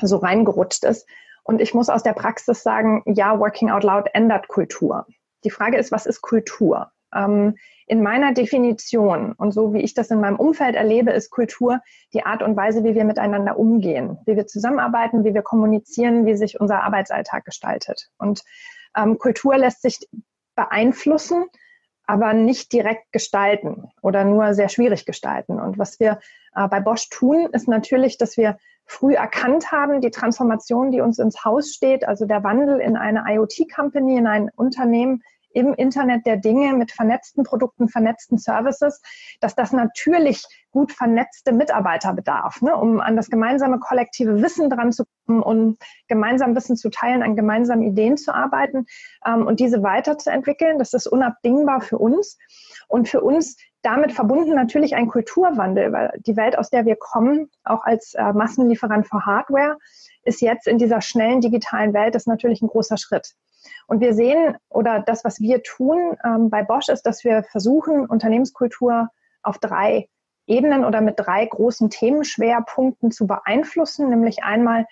so 0.00 0.16
reingerutscht 0.16 0.84
ist. 0.84 1.06
Und 1.44 1.60
ich 1.60 1.74
muss 1.74 1.90
aus 1.90 2.02
der 2.02 2.14
Praxis 2.14 2.62
sagen, 2.62 3.02
ja, 3.04 3.38
Working 3.38 3.70
Out 3.70 3.84
Loud 3.84 4.08
ändert 4.14 4.48
Kultur. 4.48 5.06
Die 5.44 5.50
Frage 5.50 5.76
ist, 5.76 5.92
was 5.92 6.06
ist 6.06 6.22
Kultur? 6.22 6.90
Ähm, 7.14 7.56
in 7.86 8.02
meiner 8.02 8.32
Definition 8.32 9.32
und 9.32 9.52
so 9.52 9.74
wie 9.74 9.80
ich 9.80 9.94
das 9.94 10.10
in 10.10 10.20
meinem 10.20 10.36
Umfeld 10.36 10.76
erlebe, 10.76 11.10
ist 11.10 11.30
Kultur 11.30 11.80
die 12.14 12.24
Art 12.24 12.42
und 12.42 12.56
Weise, 12.56 12.84
wie 12.84 12.94
wir 12.94 13.04
miteinander 13.04 13.58
umgehen, 13.58 14.18
wie 14.24 14.36
wir 14.36 14.46
zusammenarbeiten, 14.46 15.24
wie 15.24 15.34
wir 15.34 15.42
kommunizieren, 15.42 16.24
wie 16.24 16.36
sich 16.36 16.60
unser 16.60 16.82
Arbeitsalltag 16.84 17.44
gestaltet. 17.44 18.08
Und 18.18 18.42
ähm, 18.96 19.18
Kultur 19.18 19.58
lässt 19.58 19.82
sich 19.82 19.98
beeinflussen, 20.54 21.44
aber 22.06 22.32
nicht 22.34 22.72
direkt 22.72 23.12
gestalten 23.12 23.90
oder 24.00 24.24
nur 24.24 24.54
sehr 24.54 24.68
schwierig 24.68 25.06
gestalten. 25.06 25.60
Und 25.60 25.78
was 25.78 26.00
wir 26.00 26.18
äh, 26.54 26.68
bei 26.68 26.80
Bosch 26.80 27.08
tun, 27.10 27.48
ist 27.52 27.68
natürlich, 27.68 28.18
dass 28.18 28.36
wir 28.36 28.58
früh 28.84 29.14
erkannt 29.14 29.72
haben, 29.72 30.00
die 30.00 30.10
Transformation, 30.10 30.90
die 30.90 31.00
uns 31.00 31.18
ins 31.18 31.44
Haus 31.44 31.72
steht, 31.72 32.06
also 32.06 32.26
der 32.26 32.42
Wandel 32.44 32.80
in 32.80 32.96
eine 32.96 33.24
IoT-Company, 33.26 34.16
in 34.18 34.26
ein 34.26 34.50
Unternehmen, 34.56 35.22
im 35.54 35.74
Internet 35.74 36.26
der 36.26 36.36
Dinge 36.36 36.74
mit 36.74 36.92
vernetzten 36.92 37.44
Produkten, 37.44 37.88
vernetzten 37.88 38.38
Services, 38.38 39.00
dass 39.40 39.54
das 39.54 39.72
natürlich 39.72 40.44
gut 40.70 40.92
vernetzte 40.92 41.52
Mitarbeiter 41.52 42.14
bedarf, 42.14 42.62
ne, 42.62 42.76
um 42.76 43.00
an 43.00 43.16
das 43.16 43.28
gemeinsame 43.28 43.78
kollektive 43.78 44.42
Wissen 44.42 44.70
dran 44.70 44.90
zu 44.92 45.04
kommen 45.26 45.42
und 45.42 45.78
gemeinsam 46.08 46.56
Wissen 46.56 46.76
zu 46.76 46.90
teilen, 46.90 47.22
an 47.22 47.36
gemeinsamen 47.36 47.82
Ideen 47.82 48.16
zu 48.16 48.34
arbeiten 48.34 48.86
ähm, 49.26 49.46
und 49.46 49.60
diese 49.60 49.82
weiterzuentwickeln. 49.82 50.78
Das 50.78 50.94
ist 50.94 51.06
unabdingbar 51.06 51.82
für 51.82 51.98
uns 51.98 52.38
und 52.88 53.08
für 53.08 53.20
uns 53.20 53.56
damit 53.82 54.12
verbunden 54.12 54.54
natürlich 54.54 54.94
ein 54.94 55.08
Kulturwandel, 55.08 55.92
weil 55.92 56.12
die 56.24 56.36
Welt, 56.36 56.56
aus 56.56 56.70
der 56.70 56.86
wir 56.86 56.96
kommen, 56.96 57.50
auch 57.64 57.84
als 57.84 58.14
äh, 58.14 58.32
Massenlieferant 58.32 59.06
für 59.08 59.26
Hardware, 59.26 59.76
ist 60.24 60.40
jetzt 60.40 60.68
in 60.68 60.78
dieser 60.78 61.00
schnellen 61.00 61.40
digitalen 61.40 61.92
Welt, 61.92 62.14
ist 62.14 62.28
natürlich 62.28 62.62
ein 62.62 62.68
großer 62.68 62.96
Schritt. 62.96 63.34
Und 63.86 64.00
wir 64.00 64.14
sehen, 64.14 64.56
oder 64.68 65.00
das, 65.00 65.24
was 65.24 65.40
wir 65.40 65.62
tun 65.62 66.16
ähm, 66.24 66.50
bei 66.50 66.62
Bosch, 66.62 66.88
ist, 66.88 67.02
dass 67.02 67.24
wir 67.24 67.42
versuchen, 67.44 68.06
Unternehmenskultur 68.06 69.08
auf 69.42 69.58
drei 69.58 70.08
Ebenen 70.46 70.84
oder 70.84 71.00
mit 71.00 71.14
drei 71.18 71.46
großen 71.46 71.90
Themenschwerpunkten 71.90 73.10
zu 73.10 73.26
beeinflussen, 73.26 74.10
nämlich 74.10 74.42
einmal 74.42 74.86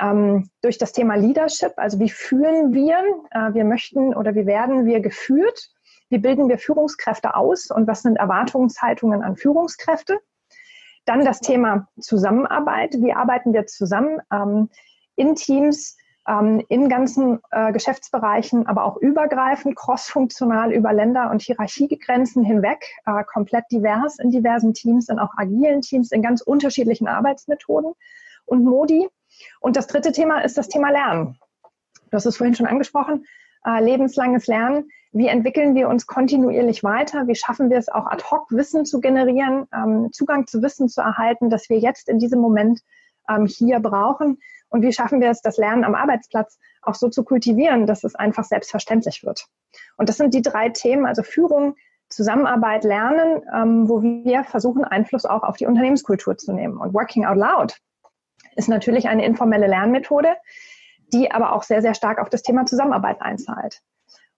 ähm, 0.00 0.48
durch 0.62 0.78
das 0.78 0.92
Thema 0.92 1.14
Leadership, 1.14 1.72
also 1.76 2.00
wie 2.00 2.10
führen 2.10 2.72
wir, 2.72 2.98
äh, 3.30 3.54
wir 3.54 3.64
möchten 3.64 4.14
oder 4.14 4.34
wie 4.34 4.46
werden 4.46 4.86
wir 4.86 5.00
geführt, 5.00 5.70
wie 6.08 6.18
bilden 6.18 6.48
wir 6.48 6.58
Führungskräfte 6.58 7.34
aus? 7.34 7.70
Und 7.70 7.86
was 7.86 8.02
sind 8.02 8.16
Erwartungshaltungen 8.16 9.22
an 9.22 9.36
Führungskräfte. 9.36 10.18
Dann 11.06 11.24
das 11.24 11.40
Thema 11.40 11.88
Zusammenarbeit, 12.00 12.94
wie 12.98 13.12
arbeiten 13.12 13.52
wir 13.52 13.66
zusammen 13.66 14.20
ähm, 14.32 14.70
in 15.16 15.34
Teams, 15.34 15.96
ähm, 16.26 16.64
in 16.68 16.88
ganzen 16.88 17.40
äh, 17.50 17.72
Geschäftsbereichen, 17.72 18.66
aber 18.66 18.84
auch 18.84 18.96
übergreifend, 18.96 19.76
crossfunktional 19.76 20.72
über 20.72 20.92
Länder- 20.92 21.30
und 21.30 21.42
Hierarchiegrenzen 21.42 22.42
hinweg, 22.44 22.84
äh, 23.06 23.24
komplett 23.24 23.64
divers 23.70 24.18
in 24.18 24.30
diversen 24.30 24.72
Teams, 24.74 25.08
in 25.08 25.18
auch 25.18 25.32
agilen 25.36 25.82
Teams, 25.82 26.12
in 26.12 26.22
ganz 26.22 26.40
unterschiedlichen 26.40 27.08
Arbeitsmethoden 27.08 27.92
und 28.46 28.64
Modi. 28.64 29.08
Und 29.60 29.76
das 29.76 29.86
dritte 29.86 30.12
Thema 30.12 30.40
ist 30.40 30.56
das 30.56 30.68
Thema 30.68 30.90
Lernen. 30.90 31.38
Hast 32.12 32.26
es 32.26 32.36
vorhin 32.36 32.54
schon 32.54 32.66
angesprochen, 32.66 33.26
äh, 33.66 33.82
lebenslanges 33.82 34.46
Lernen. 34.46 34.88
Wie 35.12 35.28
entwickeln 35.28 35.74
wir 35.74 35.88
uns 35.88 36.06
kontinuierlich 36.06 36.82
weiter? 36.82 37.26
Wie 37.26 37.34
schaffen 37.34 37.70
wir 37.70 37.78
es 37.78 37.88
auch 37.88 38.06
ad 38.06 38.24
hoc 38.30 38.50
Wissen 38.50 38.84
zu 38.84 39.00
generieren, 39.00 39.66
ähm, 39.72 40.10
Zugang 40.12 40.46
zu 40.46 40.62
Wissen 40.62 40.88
zu 40.88 41.00
erhalten, 41.00 41.50
das 41.50 41.68
wir 41.68 41.78
jetzt 41.78 42.08
in 42.08 42.18
diesem 42.18 42.40
Moment 42.40 42.80
ähm, 43.28 43.46
hier 43.46 43.80
brauchen? 43.80 44.38
Und 44.74 44.82
wie 44.82 44.92
schaffen 44.92 45.20
wir 45.20 45.30
es, 45.30 45.40
das 45.40 45.56
Lernen 45.56 45.84
am 45.84 45.94
Arbeitsplatz 45.94 46.58
auch 46.82 46.96
so 46.96 47.08
zu 47.08 47.22
kultivieren, 47.22 47.86
dass 47.86 48.02
es 48.02 48.16
einfach 48.16 48.42
selbstverständlich 48.42 49.22
wird? 49.22 49.46
Und 49.96 50.08
das 50.08 50.16
sind 50.16 50.34
die 50.34 50.42
drei 50.42 50.68
Themen, 50.70 51.06
also 51.06 51.22
Führung, 51.22 51.76
Zusammenarbeit, 52.08 52.82
Lernen, 52.82 53.42
ähm, 53.54 53.88
wo 53.88 54.02
wir 54.02 54.42
versuchen, 54.42 54.82
Einfluss 54.82 55.26
auch 55.26 55.44
auf 55.44 55.56
die 55.58 55.66
Unternehmenskultur 55.66 56.36
zu 56.36 56.52
nehmen. 56.52 56.78
Und 56.78 56.92
Working 56.92 57.24
Out 57.24 57.36
Loud 57.36 57.76
ist 58.56 58.68
natürlich 58.68 59.06
eine 59.06 59.24
informelle 59.24 59.68
Lernmethode, 59.68 60.34
die 61.12 61.30
aber 61.30 61.52
auch 61.52 61.62
sehr, 61.62 61.80
sehr 61.80 61.94
stark 61.94 62.18
auf 62.18 62.28
das 62.28 62.42
Thema 62.42 62.66
Zusammenarbeit 62.66 63.22
einzahlt. 63.22 63.80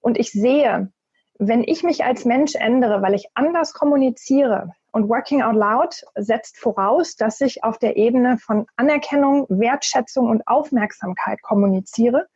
Und 0.03 0.19
ich 0.19 0.33
sehe, 0.33 0.93
wenn 1.39 1.65
ich 1.65 1.83
mich 1.83 2.05
als 2.05 2.27
Mensch 2.27 2.57
ändere, 2.57 3.01
weil 3.01 3.15
ich 3.15 3.31
anders 3.33 3.73
kommuniziere, 3.73 4.75
und 4.97 5.11
Working 5.11 5.43
Out 5.43 5.57
Loud 5.57 6.05
setzt 6.15 6.59
voraus, 6.59 7.17
dass 7.17 7.43
ich 7.43 7.63
auf 7.63 7.77
der 7.77 7.99
Ebene 7.99 8.39
von 8.39 8.67
Anerkennung, 8.77 9.45
Wertschätzung 9.51 10.27
und 10.27 10.49
Aufmerksamkeit 10.49 11.43
kommuniziere. 11.43 12.29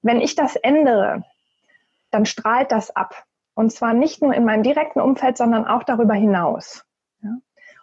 Wenn 0.00 0.20
ich 0.20 0.36
das 0.36 0.54
ändere, 0.54 1.24
dann 2.12 2.24
strahlt 2.24 2.70
das 2.70 2.94
ab. 2.94 3.24
Und 3.54 3.72
zwar 3.72 3.94
nicht 3.94 4.22
nur 4.22 4.32
in 4.32 4.44
meinem 4.44 4.62
direkten 4.62 5.00
Umfeld, 5.00 5.36
sondern 5.36 5.66
auch 5.66 5.82
darüber 5.82 6.14
hinaus. 6.14 6.84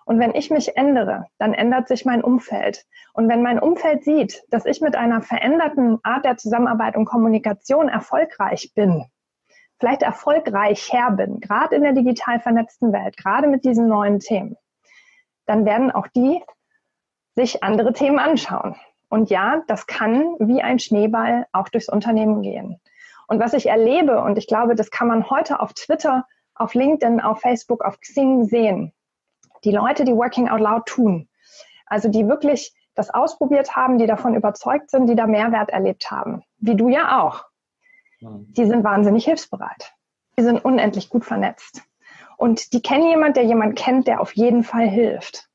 Und 0.05 0.17
wenn 0.17 0.33
ich 0.33 0.49
mich 0.49 0.77
ändere, 0.77 1.25
dann 1.37 1.53
ändert 1.53 1.89
sich 1.89 2.05
mein 2.05 2.23
Umfeld. 2.23 2.85
Und 3.13 3.27
wenn 3.27 3.43
mein 3.43 3.59
Umfeld 3.59 4.05
sieht, 4.05 4.43
dass 4.49 4.65
ich 4.65 4.79
mit 4.79 4.95
einer 4.95 5.21
veränderten 5.21 5.99
Art 6.03 6.23
der 6.23 6.37
Zusammenarbeit 6.37 6.95
und 6.95 7.03
Kommunikation 7.03 7.89
erfolgreich 7.89 8.71
bin, 8.73 9.03
vielleicht 9.79 10.01
erfolgreicher 10.01 11.11
bin, 11.11 11.39
gerade 11.39 11.75
in 11.75 11.83
der 11.83 11.93
digital 11.93 12.39
vernetzten 12.39 12.91
Welt, 12.91 13.17
gerade 13.17 13.47
mit 13.47 13.63
diesen 13.63 13.87
neuen 13.87 14.19
Themen, 14.19 14.57
dann 15.45 15.65
werden 15.65 15.91
auch 15.91 16.07
die 16.07 16.43
sich 17.35 17.63
andere 17.63 17.93
Themen 17.93 18.19
anschauen. 18.19 18.75
Und 19.09 19.29
ja, 19.29 19.63
das 19.67 19.87
kann 19.87 20.35
wie 20.39 20.61
ein 20.61 20.79
Schneeball 20.79 21.47
auch 21.51 21.69
durchs 21.69 21.89
Unternehmen 21.89 22.41
gehen. 22.41 22.79
Und 23.27 23.39
was 23.39 23.53
ich 23.53 23.67
erlebe, 23.67 24.21
und 24.21 24.37
ich 24.37 24.47
glaube, 24.47 24.75
das 24.75 24.91
kann 24.91 25.07
man 25.07 25.29
heute 25.29 25.59
auf 25.59 25.73
Twitter, 25.73 26.25
auf 26.55 26.73
LinkedIn, 26.73 27.21
auf 27.21 27.41
Facebook, 27.41 27.83
auf 27.83 27.99
Xing 27.99 28.43
sehen, 28.43 28.93
die 29.63 29.71
Leute, 29.71 30.03
die 30.03 30.15
Working 30.15 30.49
Out 30.49 30.59
Loud 30.59 30.85
tun, 30.85 31.29
also 31.85 32.09
die 32.09 32.27
wirklich 32.27 32.73
das 32.95 33.09
ausprobiert 33.09 33.75
haben, 33.75 33.97
die 33.97 34.07
davon 34.07 34.35
überzeugt 34.35 34.91
sind, 34.91 35.07
die 35.07 35.15
da 35.15 35.25
Mehrwert 35.25 35.69
erlebt 35.69 36.11
haben, 36.11 36.43
wie 36.57 36.75
du 36.75 36.89
ja 36.89 37.21
auch, 37.21 37.45
die 38.21 38.65
sind 38.65 38.83
wahnsinnig 38.83 39.25
hilfsbereit. 39.25 39.93
Die 40.37 40.43
sind 40.43 40.63
unendlich 40.63 41.09
gut 41.09 41.25
vernetzt. 41.25 41.83
Und 42.37 42.73
die 42.73 42.81
kennen 42.81 43.09
jemand, 43.09 43.35
der 43.35 43.43
jemand 43.43 43.77
kennt, 43.77 44.07
der 44.07 44.21
auf 44.21 44.33
jeden 44.35 44.63
Fall 44.63 44.87
hilft. 44.87 45.49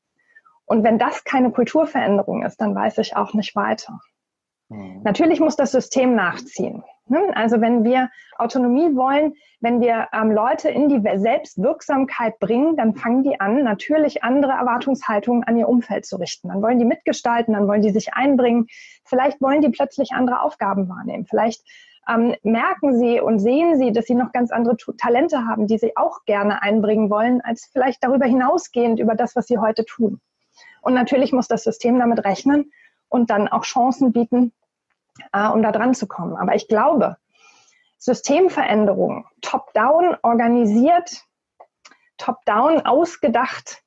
Und 0.65 0.83
wenn 0.83 0.99
das 0.99 1.23
keine 1.23 1.51
Kulturveränderung 1.51 2.43
ist, 2.43 2.61
dann 2.61 2.75
weiß 2.75 2.97
ich 2.99 3.15
auch 3.15 3.33
nicht 3.33 3.55
weiter. 3.55 3.99
Mhm. 4.69 5.01
Natürlich 5.03 5.39
muss 5.39 5.55
das 5.55 5.71
System 5.71 6.15
nachziehen. 6.15 6.83
Ne? 7.07 7.19
Also 7.35 7.61
wenn 7.61 7.83
wir 7.83 8.09
Autonomie 8.37 8.95
wollen, 8.95 9.33
wenn 9.59 9.79
wir 9.79 10.07
ähm, 10.11 10.31
Leute 10.31 10.69
in 10.69 10.89
die 10.89 11.01
Selbstwirksamkeit 11.17 12.39
bringen, 12.39 12.75
dann 12.77 12.95
fangen 12.95 13.23
die 13.23 13.39
an, 13.39 13.63
natürlich 13.63 14.23
andere 14.23 14.53
Erwartungshaltungen 14.53 15.43
an 15.43 15.57
ihr 15.57 15.69
Umfeld 15.69 16.05
zu 16.05 16.17
richten. 16.17 16.49
Dann 16.49 16.63
wollen 16.63 16.79
die 16.79 16.85
mitgestalten, 16.85 17.53
dann 17.53 17.67
wollen 17.67 17.83
die 17.83 17.91
sich 17.91 18.13
einbringen. 18.15 18.67
Vielleicht 19.03 19.39
wollen 19.39 19.61
die 19.61 19.69
plötzlich 19.69 20.13
andere 20.13 20.41
Aufgaben 20.41 20.89
wahrnehmen. 20.89 21.25
Vielleicht 21.25 21.63
ähm, 22.07 22.35
merken 22.43 22.97
sie 22.97 23.19
und 23.19 23.39
sehen 23.39 23.77
sie, 23.77 23.91
dass 23.91 24.05
sie 24.05 24.15
noch 24.15 24.31
ganz 24.31 24.51
andere 24.51 24.77
Talente 24.97 25.45
haben, 25.45 25.67
die 25.67 25.77
sie 25.77 25.97
auch 25.97 26.25
gerne 26.25 26.61
einbringen 26.61 27.09
wollen, 27.09 27.41
als 27.41 27.69
vielleicht 27.71 28.03
darüber 28.03 28.25
hinausgehend 28.25 28.99
über 28.99 29.15
das, 29.15 29.35
was 29.35 29.47
sie 29.47 29.57
heute 29.57 29.85
tun. 29.85 30.21
Und 30.81 30.93
natürlich 30.93 31.31
muss 31.31 31.47
das 31.47 31.63
System 31.63 31.97
damit 31.99 32.23
rechnen 32.23 32.71
und 33.09 33.29
dann 33.29 33.47
auch 33.47 33.63
Chancen 33.63 34.13
bieten, 34.13 34.53
äh, 35.33 35.47
um 35.47 35.61
da 35.63 35.71
dran 35.71 35.93
zu 35.93 36.07
kommen. 36.07 36.35
Aber 36.35 36.55
ich 36.55 36.67
glaube, 36.67 37.17
Systemveränderungen, 37.97 39.25
top-down 39.41 40.15
organisiert, 40.21 41.23
top-down 42.17 42.81
ausgedacht, 42.81 43.81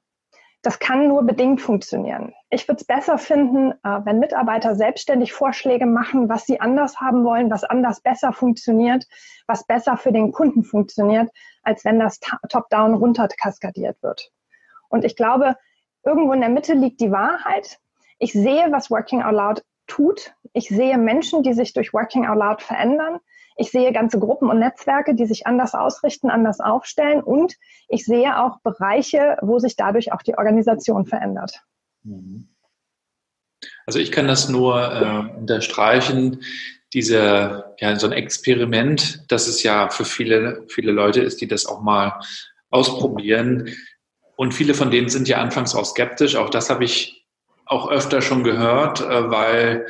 Das 0.63 0.81
kann 0.81 1.07
nur 1.07 1.23
bedingt 1.23 1.61
funktionieren. 1.61 2.35
Ich 2.51 2.67
würde 2.67 2.81
es 2.81 2.87
besser 2.87 3.17
finden, 3.17 3.73
äh, 3.85 4.01
wenn 4.05 4.19
Mitarbeiter 4.19 4.75
selbstständig 4.75 5.33
Vorschläge 5.33 5.87
machen, 5.87 6.29
was 6.29 6.47
sie 6.47 6.61
anders 6.61 7.01
haben 7.01 7.25
wollen, 7.25 7.51
was 7.51 7.63
anders 7.63 8.01
besser 8.01 8.33
funktioniert, 8.33 9.07
was 9.47 9.65
besser 9.65 9.97
für 9.97 10.11
den 10.11 10.33
Kunden 10.33 10.65
funktioniert, 10.65 11.31
als 11.63 11.85
wenn 11.85 12.01
das 12.01 12.19
top-down 12.49 12.95
runter 12.95 13.29
kaskadiert 13.29 14.03
wird. 14.03 14.33
Und 14.89 15.05
ich 15.05 15.15
glaube, 15.15 15.57
irgendwo 16.05 16.33
in 16.33 16.41
der 16.41 16.51
Mitte 16.51 16.75
liegt 16.75 17.01
die 17.01 17.13
Wahrheit. 17.13 17.79
Ich 18.19 18.33
sehe, 18.33 18.73
was 18.73 18.91
Working 18.91 19.23
Out 19.23 19.35
Loud 19.35 19.65
tut. 19.87 20.35
Ich 20.53 20.69
sehe 20.69 20.99
Menschen, 20.99 21.43
die 21.43 21.53
sich 21.53 21.73
durch 21.73 21.93
Working 21.93 22.27
Out 22.27 22.39
Loud 22.39 22.63
verändern. 22.63 23.21
Ich 23.61 23.73
sehe 23.73 23.93
ganze 23.93 24.21
Gruppen 24.21 24.49
und 24.49 24.61
Netzwerke, 24.61 25.17
die 25.17 25.27
sich 25.27 25.47
anders 25.49 25.75
ausrichten, 25.75 26.31
anders 26.31 26.61
aufstellen. 26.61 27.21
Und 27.21 27.57
ich 27.89 28.05
sehe 28.05 28.41
auch 28.41 28.61
Bereiche, 28.61 29.37
wo 29.43 29.59
sich 29.59 29.75
dadurch 29.75 30.13
auch 30.13 30.23
die 30.23 30.39
Organisation 30.39 31.07
verändert. 31.07 31.61
Mhm. 32.05 32.49
Also 33.85 33.99
ich 33.99 34.13
kann 34.13 34.29
das 34.29 34.49
nur 34.49 34.81
äh, 34.81 35.39
unterstreichen. 35.41 36.43
Diese, 36.95 37.75
ja, 37.81 37.97
so 37.97 38.07
ein 38.07 38.13
Experiment, 38.13 39.25
dass 39.29 39.49
es 39.49 39.65
ja 39.65 39.89
für 39.91 40.05
viele, 40.05 40.65
viele 40.69 40.93
Leute 40.93 41.21
ist, 41.21 41.41
die 41.41 41.49
das 41.49 41.67
auch 41.67 41.83
mal 41.83 42.21
ausprobieren. 42.71 43.75
Und 44.37 44.55
viele 44.55 44.75
von 44.75 44.93
denen 44.93 45.09
sind 45.09 45.27
ja 45.27 45.39
anfangs 45.39 45.75
auch 45.75 45.85
skeptisch. 45.85 46.37
Auch 46.37 46.49
das 46.49 46.71
habe 46.71 46.85
ich 46.85 47.27
auch 47.67 47.91
öfter 47.91 48.23
schon 48.23 48.45
gehört, 48.45 49.01
äh, 49.01 49.31
weil, 49.33 49.87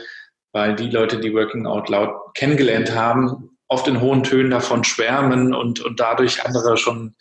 weil 0.52 0.74
die 0.74 0.88
Leute, 0.88 1.20
die 1.20 1.34
Working 1.34 1.66
Out 1.66 1.90
Loud 1.90 2.34
kennengelernt 2.34 2.94
haben, 2.94 3.57
oft 3.68 3.86
in 3.86 4.00
hohen 4.00 4.22
Tönen 4.22 4.50
davon 4.50 4.84
schwärmen 4.84 5.54
und, 5.54 5.80
und 5.80 6.00
dadurch 6.00 6.44
andere 6.44 6.76
schon 6.76 7.14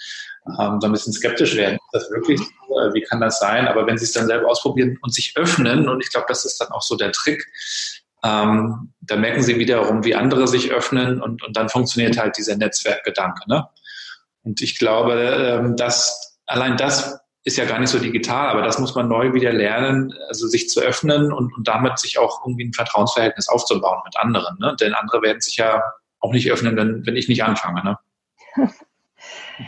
ähm, 0.60 0.80
so 0.80 0.88
ein 0.88 0.92
bisschen 0.92 1.14
skeptisch 1.14 1.56
werden. 1.56 1.76
Ist 1.76 2.04
das 2.04 2.12
wirklich? 2.12 2.40
Äh, 2.42 2.94
wie 2.94 3.02
kann 3.02 3.22
das 3.22 3.40
sein? 3.40 3.68
Aber 3.68 3.86
wenn 3.86 3.98
sie 3.98 4.06
es 4.06 4.14
dann 4.14 4.28
selber 4.28 4.50
ausprobieren 4.50 4.98
und 5.02 5.14
sich 5.14 5.36
öffnen, 5.38 5.90
und 5.90 6.02
ich 6.02 6.10
glaube, 6.10 6.28
das 6.30 6.46
ist 6.46 6.60
dann 6.60 6.70
auch 6.70 6.82
so 6.82 6.96
der 6.96 7.12
Trick, 7.12 7.46
ähm, 8.24 8.94
dann 9.02 9.22
merken 9.22 9.44
sie 9.44 9.60
wiederum, 9.60 10.04
wie 10.04 10.16
andere 10.16 10.48
sich 10.48 10.72
öffnen 10.72 11.22
und, 11.22 11.44
und 11.44 11.56
dann 11.56 11.70
funktioniert 11.70 12.18
halt 12.18 12.38
dieser 12.38 12.56
Netzwerkgedanke. 12.56 13.44
Ne? 13.48 13.68
Und 14.44 14.62
ich 14.62 14.80
glaube, 14.80 15.14
ähm, 15.14 15.76
dass 15.76 16.40
allein 16.46 16.78
das 16.78 17.20
ist 17.44 17.58
ja 17.58 17.66
gar 17.66 17.80
nicht 17.80 17.90
so 17.90 18.00
digital, 18.00 18.50
aber 18.50 18.62
das 18.62 18.80
muss 18.80 18.96
man 18.96 19.08
neu 19.08 19.34
wieder 19.34 19.54
lernen, 19.54 20.14
also 20.28 20.48
sich 20.48 20.70
zu 20.70 20.82
öffnen 20.82 21.32
und, 21.32 21.56
und 21.56 21.68
damit 21.68 21.98
sich 22.00 22.18
auch 22.20 22.46
irgendwie 22.46 22.66
ein 22.66 22.74
Vertrauensverhältnis 22.74 23.48
aufzubauen 23.48 24.02
mit 24.04 24.18
anderen. 24.18 24.58
Ne? 24.60 24.76
Denn 24.80 24.94
andere 24.94 25.22
werden 25.22 25.40
sich 25.40 25.56
ja 25.58 25.82
auch 26.20 26.32
nicht 26.32 26.52
öffnen, 26.52 26.76
wenn, 26.76 27.06
wenn 27.06 27.16
ich 27.16 27.30
nicht 27.30 27.44
anfange. 27.44 27.84
Ne? 27.84 27.98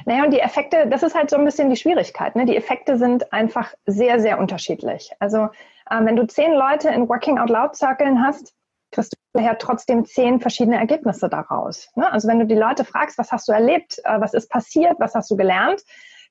Naja, 0.06 0.24
und 0.24 0.32
die 0.32 0.40
Effekte, 0.40 0.88
das 0.88 1.02
ist 1.04 1.16
halt 1.16 1.30
so 1.30 1.36
ein 1.36 1.46
bisschen 1.46 1.70
die 1.70 1.76
Schwierigkeit. 1.76 2.36
Ne? 2.36 2.46
Die 2.46 2.56
Effekte 2.56 2.98
sind 2.98 3.34
einfach 3.34 3.74
sehr, 3.86 4.20
sehr 4.20 4.40
unterschiedlich. 4.40 5.12
Also 5.20 5.50
äh, 5.90 6.04
wenn 6.06 6.16
du 6.16 6.28
zehn 6.28 6.54
Leute 6.54 6.90
in 6.90 7.10
Working 7.10 7.40
Out 7.40 7.50
Loud 7.50 7.76
Circlen 7.76 8.24
hast, 8.24 8.54
kriegst 8.92 9.16
du 9.34 9.42
ja 9.42 9.56
trotzdem 9.56 10.06
zehn 10.06 10.40
verschiedene 10.40 10.78
Ergebnisse 10.78 11.30
daraus. 11.30 11.90
Ne? 11.96 12.12
Also 12.12 12.28
wenn 12.28 12.40
du 12.40 12.46
die 12.46 12.56
Leute 12.56 12.86
fragst, 12.86 13.18
was 13.18 13.32
hast 13.32 13.48
du 13.48 13.52
erlebt, 13.52 14.00
äh, 14.04 14.20
was 14.20 14.34
ist 14.34 14.50
passiert, 14.50 15.00
was 15.00 15.16
hast 15.16 15.30
du 15.32 15.36
gelernt, 15.36 15.82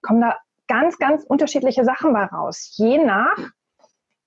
kommen 0.02 0.20
da 0.20 0.36
ganz, 0.66 0.98
ganz 0.98 1.24
unterschiedliche 1.24 1.84
Sachen 1.84 2.12
bei 2.12 2.24
raus. 2.24 2.74
Je 2.76 2.98
nach 2.98 3.38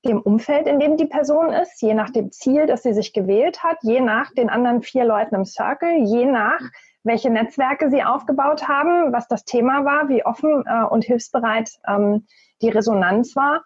dem 0.05 0.21
Umfeld, 0.21 0.67
in 0.67 0.79
dem 0.79 0.97
die 0.97 1.05
Person 1.05 1.53
ist, 1.53 1.81
je 1.81 1.93
nach 1.93 2.09
dem 2.09 2.31
Ziel, 2.31 2.65
das 2.65 2.83
sie 2.83 2.93
sich 2.93 3.13
gewählt 3.13 3.63
hat, 3.63 3.77
je 3.81 3.99
nach 3.99 4.31
den 4.33 4.49
anderen 4.49 4.81
vier 4.81 5.05
Leuten 5.05 5.35
im 5.35 5.45
Circle, 5.45 6.03
je 6.03 6.25
nach 6.25 6.61
welche 7.03 7.29
Netzwerke 7.29 7.89
sie 7.89 8.03
aufgebaut 8.03 8.67
haben, 8.67 9.11
was 9.11 9.27
das 9.27 9.43
Thema 9.43 9.85
war, 9.85 10.09
wie 10.09 10.25
offen 10.25 10.63
äh, 10.67 10.83
und 10.83 11.03
hilfsbereit 11.03 11.71
ähm, 11.87 12.27
die 12.61 12.69
Resonanz 12.69 13.35
war 13.35 13.63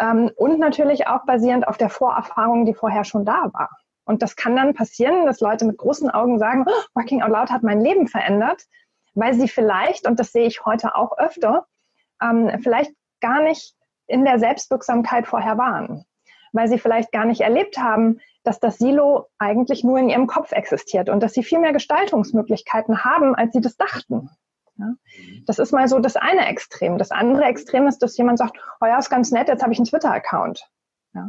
ähm, 0.00 0.30
und 0.36 0.58
natürlich 0.58 1.06
auch 1.06 1.24
basierend 1.24 1.66
auf 1.66 1.78
der 1.78 1.88
Vorerfahrung, 1.88 2.66
die 2.66 2.74
vorher 2.74 3.04
schon 3.04 3.24
da 3.24 3.50
war. 3.52 3.70
Und 4.04 4.22
das 4.22 4.36
kann 4.36 4.56
dann 4.56 4.74
passieren, 4.74 5.26
dass 5.26 5.40
Leute 5.40 5.64
mit 5.64 5.78
großen 5.78 6.10
Augen 6.10 6.38
sagen, 6.38 6.64
oh, 6.66 6.72
Working 6.94 7.22
Out 7.22 7.30
Loud 7.30 7.50
hat 7.50 7.62
mein 7.62 7.80
Leben 7.80 8.06
verändert, 8.06 8.64
weil 9.14 9.34
sie 9.34 9.48
vielleicht, 9.48 10.06
und 10.06 10.18
das 10.18 10.32
sehe 10.32 10.46
ich 10.46 10.64
heute 10.64 10.94
auch 10.94 11.18
öfter, 11.18 11.66
ähm, 12.22 12.50
vielleicht 12.62 12.92
gar 13.20 13.42
nicht 13.42 13.74
in 14.08 14.24
der 14.24 14.38
Selbstwirksamkeit 14.38 15.26
vorher 15.26 15.58
waren, 15.58 16.04
weil 16.52 16.68
sie 16.68 16.78
vielleicht 16.78 17.12
gar 17.12 17.24
nicht 17.24 17.42
erlebt 17.42 17.78
haben, 17.78 18.20
dass 18.42 18.58
das 18.58 18.78
Silo 18.78 19.26
eigentlich 19.38 19.84
nur 19.84 19.98
in 19.98 20.08
ihrem 20.08 20.26
Kopf 20.26 20.52
existiert 20.52 21.08
und 21.08 21.22
dass 21.22 21.34
sie 21.34 21.44
viel 21.44 21.60
mehr 21.60 21.72
Gestaltungsmöglichkeiten 21.72 23.04
haben, 23.04 23.34
als 23.34 23.52
sie 23.52 23.60
das 23.60 23.76
dachten. 23.76 24.30
Ja? 24.78 24.94
Das 25.46 25.58
ist 25.58 25.72
mal 25.72 25.86
so 25.88 25.98
das 25.98 26.16
eine 26.16 26.46
Extrem. 26.46 26.98
Das 26.98 27.10
andere 27.10 27.44
Extrem 27.44 27.86
ist, 27.86 27.98
dass 27.98 28.16
jemand 28.16 28.38
sagt, 28.38 28.56
oh 28.80 28.86
ja, 28.86 28.98
ist 28.98 29.10
ganz 29.10 29.30
nett, 29.30 29.48
jetzt 29.48 29.62
habe 29.62 29.72
ich 29.72 29.78
einen 29.78 29.86
Twitter-Account. 29.86 30.66
Ja? 31.14 31.28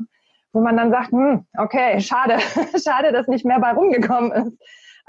Wo 0.53 0.61
man 0.61 0.77
dann 0.77 0.91
sagt, 0.91 1.11
hm, 1.11 1.45
okay, 1.57 1.99
schade, 1.99 2.39
schade, 2.83 3.11
dass 3.11 3.27
nicht 3.27 3.45
mehr 3.45 3.59
bei 3.59 3.73
rumgekommen 3.73 4.31
ist. 4.31 4.57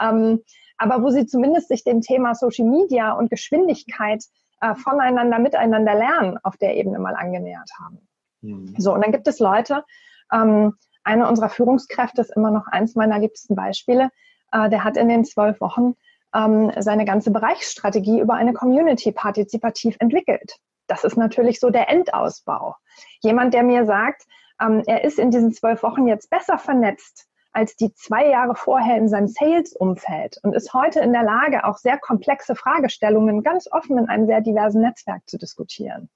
Ähm, 0.01 0.43
aber 0.79 1.03
wo 1.03 1.11
sie 1.11 1.27
zumindest 1.27 1.69
sich 1.69 1.85
dem 1.85 2.01
Thema 2.01 2.35
Social 2.35 2.67
Media 2.67 3.13
und 3.13 3.31
Geschwindigkeit 3.31 4.25
äh, 4.61 4.75
voneinander, 4.75 5.39
miteinander 5.39 5.95
lernen 5.95 6.39
auf 6.43 6.57
der 6.57 6.77
Ebene 6.77 6.99
mal 6.99 7.15
angenähert 7.15 7.71
haben. 7.81 8.09
Mhm. 8.43 8.75
So, 8.79 8.95
und 8.95 9.03
dann 9.03 9.13
gibt 9.13 9.29
es 9.29 9.39
Leute, 9.39 9.85
ähm, 10.33 10.75
eine 11.03 11.29
unserer 11.29 11.49
Führungskräfte 11.49 12.21
ist 12.21 12.37
immer 12.37 12.51
noch 12.51 12.67
eins 12.67 12.95
meiner 12.95 13.19
liebsten 13.19 13.55
Beispiele, 13.55 14.11
äh, 14.53 14.69
der 14.69 14.85
hat 14.85 14.97
in 14.97 15.09
den 15.09 15.25
zwölf 15.25 15.61
Wochen 15.61 15.95
ähm, 16.35 16.73
seine 16.79 17.05
ganze 17.05 17.31
Bereichsstrategie 17.31 18.21
über 18.21 18.35
eine 18.35 18.53
Community 18.53 19.13
partizipativ 19.13 19.97
entwickelt. 19.99 20.57
Das 20.87 21.05
ist 21.05 21.17
natürlich 21.17 21.61
so 21.61 21.71
der 21.71 21.89
Endausbau. 21.89 22.77
Jemand, 23.23 23.55
der 23.55 23.63
mir 23.63 23.87
sagt, 23.87 24.23
ähm, 24.61 24.83
er 24.87 25.05
ist 25.05 25.19
in 25.19 25.31
diesen 25.31 25.53
zwölf 25.53 25.83
Wochen 25.83 26.07
jetzt 26.07 26.31
besser 26.31 26.59
vernetzt 26.59 27.30
als 27.53 27.77
die 27.77 27.93
zwei 27.95 28.29
Jahre 28.29 28.55
vorher 28.55 28.97
in 28.97 29.09
seinem 29.09 29.29
Sales-Umfeld 29.29 30.39
und 30.43 30.55
ist 30.55 30.73
heute 30.73 31.01
in 31.01 31.13
der 31.13 31.23
Lage, 31.23 31.65
auch 31.65 31.77
sehr 31.77 31.99
komplexe 31.99 32.55
Fragestellungen 32.55 33.43
ganz 33.43 33.69
offen 33.71 33.99
in 33.99 34.09
einem 34.09 34.27
sehr 34.27 34.41
diversen 34.41 34.83
Netzwerk 34.83 35.29
zu 35.29 35.37
diskutieren. 35.37 36.09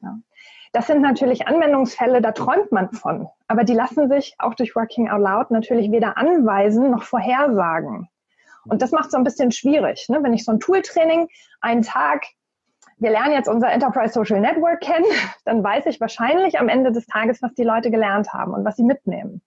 Ja. 0.00 0.18
Das 0.72 0.86
sind 0.86 1.02
natürlich 1.02 1.46
Anwendungsfälle, 1.46 2.22
da 2.22 2.32
träumt 2.32 2.72
man 2.72 2.90
von, 2.92 3.28
aber 3.46 3.64
die 3.64 3.74
lassen 3.74 4.08
sich 4.08 4.34
auch 4.38 4.54
durch 4.54 4.74
Working 4.74 5.10
Out 5.10 5.20
Loud 5.20 5.50
natürlich 5.50 5.90
weder 5.90 6.16
anweisen 6.16 6.90
noch 6.90 7.02
vorhersagen. 7.02 8.08
Und 8.64 8.80
das 8.80 8.92
macht 8.92 9.06
es 9.06 9.10
so 9.10 9.18
ein 9.18 9.24
bisschen 9.24 9.52
schwierig. 9.52 10.08
Ne? 10.08 10.22
Wenn 10.22 10.32
ich 10.32 10.44
so 10.44 10.52
ein 10.52 10.60
Tool-Training 10.60 11.28
einen 11.60 11.82
Tag 11.82 12.24
wir 12.98 13.10
lernen 13.10 13.32
jetzt 13.32 13.48
unser 13.48 13.72
Enterprise 13.72 14.14
Social 14.14 14.38
Network 14.38 14.80
kennen, 14.80 15.06
dann 15.44 15.64
weiß 15.64 15.86
ich 15.86 16.00
wahrscheinlich 16.00 16.60
am 16.60 16.68
Ende 16.68 16.92
des 16.92 17.06
Tages, 17.06 17.42
was 17.42 17.52
die 17.54 17.64
Leute 17.64 17.90
gelernt 17.90 18.32
haben 18.32 18.54
und 18.54 18.64
was 18.64 18.76
sie 18.76 18.84
mitnehmen 18.84 19.42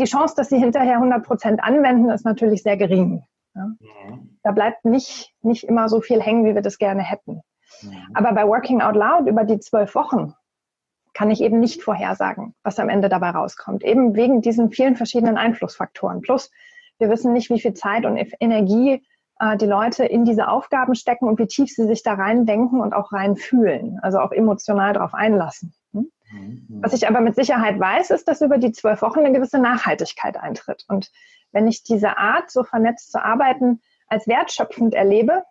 die 0.00 0.04
Chance, 0.04 0.34
dass 0.36 0.48
sie 0.48 0.58
hinterher 0.58 0.94
100 0.94 1.24
Prozent 1.24 1.62
anwenden, 1.62 2.10
ist 2.10 2.24
natürlich 2.24 2.62
sehr 2.62 2.76
gering. 2.76 3.24
Ja. 3.54 3.66
Mhm. 3.66 4.38
Da 4.42 4.52
bleibt 4.52 4.84
nicht, 4.84 5.34
nicht 5.42 5.64
immer 5.64 5.88
so 5.88 6.00
viel 6.00 6.20
hängen, 6.20 6.44
wie 6.44 6.54
wir 6.54 6.62
das 6.62 6.78
gerne 6.78 7.02
hätten. 7.02 7.42
Mhm. 7.82 7.96
Aber 8.14 8.32
bei 8.32 8.46
Working 8.46 8.80
Out 8.80 8.96
Loud 8.96 9.26
über 9.26 9.44
die 9.44 9.60
zwölf 9.60 9.94
Wochen 9.94 10.34
kann 11.12 11.30
ich 11.30 11.40
eben 11.40 11.58
nicht 11.58 11.82
vorhersagen, 11.82 12.54
was 12.62 12.78
am 12.78 12.88
Ende 12.88 13.08
dabei 13.08 13.30
rauskommt. 13.30 13.82
Eben 13.84 14.14
wegen 14.14 14.42
diesen 14.42 14.70
vielen 14.70 14.96
verschiedenen 14.96 15.36
Einflussfaktoren. 15.36 16.20
Plus, 16.20 16.50
wir 16.98 17.10
wissen 17.10 17.32
nicht, 17.32 17.50
wie 17.50 17.60
viel 17.60 17.74
Zeit 17.74 18.04
und 18.04 18.16
Energie 18.38 19.02
äh, 19.40 19.56
die 19.56 19.66
Leute 19.66 20.04
in 20.04 20.24
diese 20.24 20.48
Aufgaben 20.48 20.94
stecken 20.94 21.26
und 21.26 21.38
wie 21.38 21.46
tief 21.46 21.74
sie 21.74 21.86
sich 21.86 22.02
da 22.02 22.14
reindenken 22.14 22.80
und 22.80 22.92
auch 22.92 23.12
reinfühlen. 23.12 23.98
Also 24.02 24.20
auch 24.20 24.32
emotional 24.32 24.92
darauf 24.92 25.14
einlassen. 25.14 25.74
Mhm. 26.30 26.80
Was 26.82 26.92
ich 26.92 27.08
aber 27.08 27.20
mit 27.20 27.34
Sicherheit 27.34 27.78
weiß, 27.78 28.10
ist, 28.10 28.28
dass 28.28 28.40
über 28.40 28.58
die 28.58 28.72
zwölf 28.72 29.02
Wochen 29.02 29.20
eine 29.20 29.32
gewisse 29.32 29.58
Nachhaltigkeit 29.58 30.36
eintritt. 30.36 30.84
Und 30.88 31.10
wenn 31.52 31.66
ich 31.66 31.82
diese 31.82 32.18
Art, 32.18 32.50
so 32.50 32.62
vernetzt 32.62 33.12
zu 33.12 33.22
arbeiten, 33.22 33.80
als 34.08 34.26
wertschöpfend 34.26 34.94
erlebe, 34.94 35.44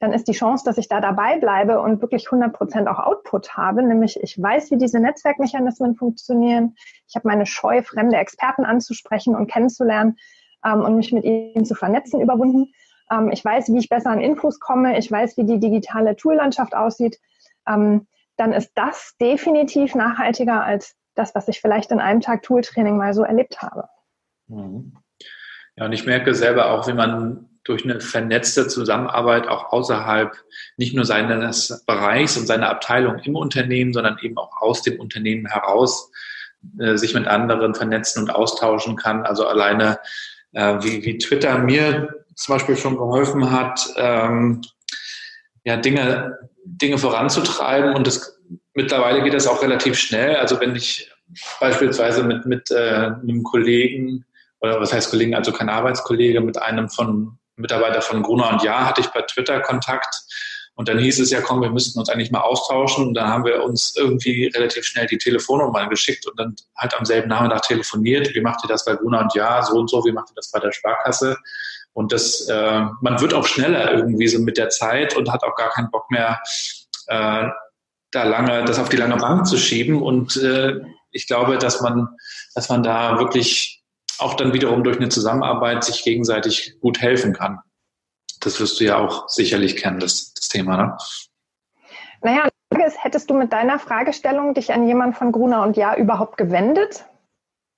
dann 0.00 0.12
ist 0.12 0.28
die 0.28 0.32
Chance, 0.32 0.64
dass 0.64 0.76
ich 0.76 0.88
da 0.88 1.00
dabei 1.00 1.38
bleibe 1.38 1.80
und 1.80 2.02
wirklich 2.02 2.26
100 2.26 2.52
Prozent 2.52 2.88
auch 2.88 2.98
Output 2.98 3.56
habe, 3.56 3.82
nämlich 3.82 4.20
ich 4.22 4.40
weiß, 4.40 4.70
wie 4.70 4.76
diese 4.76 5.00
Netzwerkmechanismen 5.00 5.94
funktionieren. 5.94 6.74
Ich 7.08 7.14
habe 7.14 7.28
meine 7.28 7.46
Scheu, 7.46 7.82
fremde 7.82 8.16
Experten 8.16 8.64
anzusprechen 8.64 9.34
und 9.34 9.50
kennenzulernen 9.50 10.16
ähm, 10.64 10.80
und 10.80 10.96
mich 10.96 11.12
mit 11.12 11.24
ihnen 11.24 11.64
zu 11.64 11.74
vernetzen, 11.74 12.20
überwunden. 12.20 12.72
Ähm, 13.10 13.30
ich 13.30 13.44
weiß, 13.44 13.72
wie 13.72 13.78
ich 13.78 13.88
besser 13.88 14.10
an 14.10 14.20
Infos 14.20 14.60
komme. 14.60 14.98
Ich 14.98 15.10
weiß, 15.10 15.36
wie 15.36 15.44
die 15.44 15.60
digitale 15.60 16.16
Toollandschaft 16.16 16.74
aussieht. 16.74 17.18
Ähm, 17.66 18.06
dann 18.36 18.52
ist 18.52 18.72
das 18.74 19.14
definitiv 19.20 19.94
nachhaltiger 19.94 20.64
als 20.64 20.96
das, 21.14 21.34
was 21.34 21.48
ich 21.48 21.60
vielleicht 21.60 21.90
in 21.90 22.00
einem 22.00 22.20
Tag 22.20 22.42
Tooltraining 22.42 22.96
mal 22.96 23.14
so 23.14 23.22
erlebt 23.22 23.62
habe. 23.62 23.88
Mhm. 24.48 24.96
Ja, 25.76 25.86
und 25.86 25.92
ich 25.92 26.06
merke 26.06 26.34
selber 26.34 26.70
auch, 26.70 26.86
wie 26.86 26.92
man 26.92 27.48
durch 27.64 27.84
eine 27.84 28.00
vernetzte 28.00 28.68
Zusammenarbeit 28.68 29.48
auch 29.48 29.72
außerhalb 29.72 30.36
nicht 30.76 30.94
nur 30.94 31.04
seines 31.04 31.82
Bereichs 31.86 32.36
und 32.36 32.46
seiner 32.46 32.68
Abteilung 32.68 33.18
im 33.20 33.36
Unternehmen, 33.36 33.92
sondern 33.92 34.18
eben 34.20 34.36
auch 34.36 34.60
aus 34.60 34.82
dem 34.82 35.00
Unternehmen 35.00 35.46
heraus 35.46 36.12
äh, 36.78 36.96
sich 36.96 37.14
mit 37.14 37.26
anderen 37.26 37.74
vernetzen 37.74 38.22
und 38.22 38.30
austauschen 38.30 38.96
kann. 38.96 39.24
Also 39.24 39.46
alleine 39.46 39.98
äh, 40.52 40.76
wie, 40.82 41.04
wie 41.04 41.18
Twitter 41.18 41.58
mir 41.58 42.24
zum 42.34 42.54
Beispiel 42.54 42.76
schon 42.76 42.96
geholfen 42.96 43.50
hat, 43.50 43.88
ähm, 43.96 44.60
ja, 45.64 45.76
Dinge, 45.76 46.38
Dinge 46.64 46.98
voranzutreiben 46.98 47.94
und 47.94 48.06
das 48.06 48.38
mittlerweile 48.74 49.22
geht 49.22 49.34
das 49.34 49.46
auch 49.46 49.62
relativ 49.62 49.98
schnell. 49.98 50.36
Also 50.36 50.60
wenn 50.60 50.76
ich 50.76 51.10
beispielsweise 51.60 52.22
mit, 52.22 52.46
mit 52.46 52.70
äh, 52.70 53.10
einem 53.22 53.42
Kollegen, 53.42 54.24
oder 54.60 54.80
was 54.80 54.92
heißt 54.92 55.10
Kollegen, 55.10 55.34
also 55.34 55.52
kein 55.52 55.68
Arbeitskollege, 55.68 56.40
mit 56.40 56.60
einem 56.60 56.88
von 56.88 57.38
Mitarbeiter 57.56 58.02
von 58.02 58.22
Gruner 58.22 58.50
und 58.50 58.62
Ja 58.62 58.84
hatte 58.84 59.00
ich 59.00 59.08
bei 59.08 59.22
Twitter 59.22 59.60
Kontakt. 59.60 60.14
Und 60.76 60.88
dann 60.88 60.98
hieß 60.98 61.20
es 61.20 61.30
ja, 61.30 61.40
komm, 61.40 61.62
wir 61.62 61.70
müssten 61.70 62.00
uns 62.00 62.08
eigentlich 62.08 62.32
mal 62.32 62.40
austauschen. 62.40 63.06
Und 63.06 63.14
dann 63.14 63.28
haben 63.28 63.44
wir 63.44 63.62
uns 63.62 63.94
irgendwie 63.96 64.46
relativ 64.46 64.84
schnell 64.84 65.06
die 65.06 65.18
Telefonnummer 65.18 65.88
geschickt 65.88 66.26
und 66.26 66.38
dann 66.38 66.56
halt 66.76 66.98
am 66.98 67.04
selben 67.04 67.28
Nachmittag 67.28 67.62
telefoniert. 67.62 68.34
Wie 68.34 68.40
macht 68.40 68.64
ihr 68.64 68.68
das 68.68 68.84
bei 68.84 68.96
Gruner 68.96 69.20
und 69.20 69.34
Ja? 69.34 69.62
So 69.62 69.74
und 69.74 69.88
so. 69.88 70.04
Wie 70.04 70.10
macht 70.10 70.30
ihr 70.30 70.34
das 70.34 70.50
bei 70.50 70.58
der 70.58 70.72
Sparkasse? 70.72 71.36
Und 71.94 72.12
das, 72.12 72.48
äh, 72.48 72.80
man 73.00 73.20
wird 73.20 73.34
auch 73.34 73.46
schneller 73.46 73.92
irgendwie 73.92 74.28
so 74.28 74.40
mit 74.40 74.58
der 74.58 74.68
Zeit 74.68 75.16
und 75.16 75.32
hat 75.32 75.44
auch 75.44 75.54
gar 75.54 75.70
keinen 75.70 75.90
Bock 75.90 76.10
mehr, 76.10 76.40
äh, 77.06 77.46
da 78.10 78.22
lange, 78.24 78.64
das 78.64 78.78
auf 78.78 78.88
die 78.88 78.96
lange 78.96 79.16
Bank 79.16 79.46
zu 79.46 79.56
schieben. 79.56 80.02
Und 80.02 80.36
äh, 80.36 80.80
ich 81.10 81.26
glaube, 81.26 81.56
dass 81.56 81.80
man, 81.80 82.08
dass 82.54 82.68
man 82.68 82.82
da 82.82 83.18
wirklich 83.18 83.82
auch 84.18 84.34
dann 84.34 84.52
wiederum 84.52 84.84
durch 84.84 84.98
eine 84.98 85.08
Zusammenarbeit 85.08 85.84
sich 85.84 86.04
gegenseitig 86.04 86.76
gut 86.80 87.00
helfen 87.00 87.32
kann. 87.32 87.60
Das 88.40 88.60
wirst 88.60 88.78
du 88.80 88.84
ja 88.84 88.98
auch 88.98 89.28
sicherlich 89.28 89.76
kennen, 89.76 90.00
das, 90.00 90.34
das 90.34 90.48
Thema, 90.48 90.76
ne? 90.76 90.96
Naja, 92.22 92.44
die 92.44 92.76
Frage 92.76 92.88
ist, 92.88 93.04
hättest 93.04 93.28
du 93.30 93.34
mit 93.34 93.52
deiner 93.52 93.78
Fragestellung 93.78 94.54
dich 94.54 94.72
an 94.72 94.86
jemanden 94.86 95.14
von 95.14 95.30
Gruner 95.30 95.62
und 95.62 95.76
Ja 95.76 95.94
überhaupt 95.94 96.36
gewendet? 96.36 97.04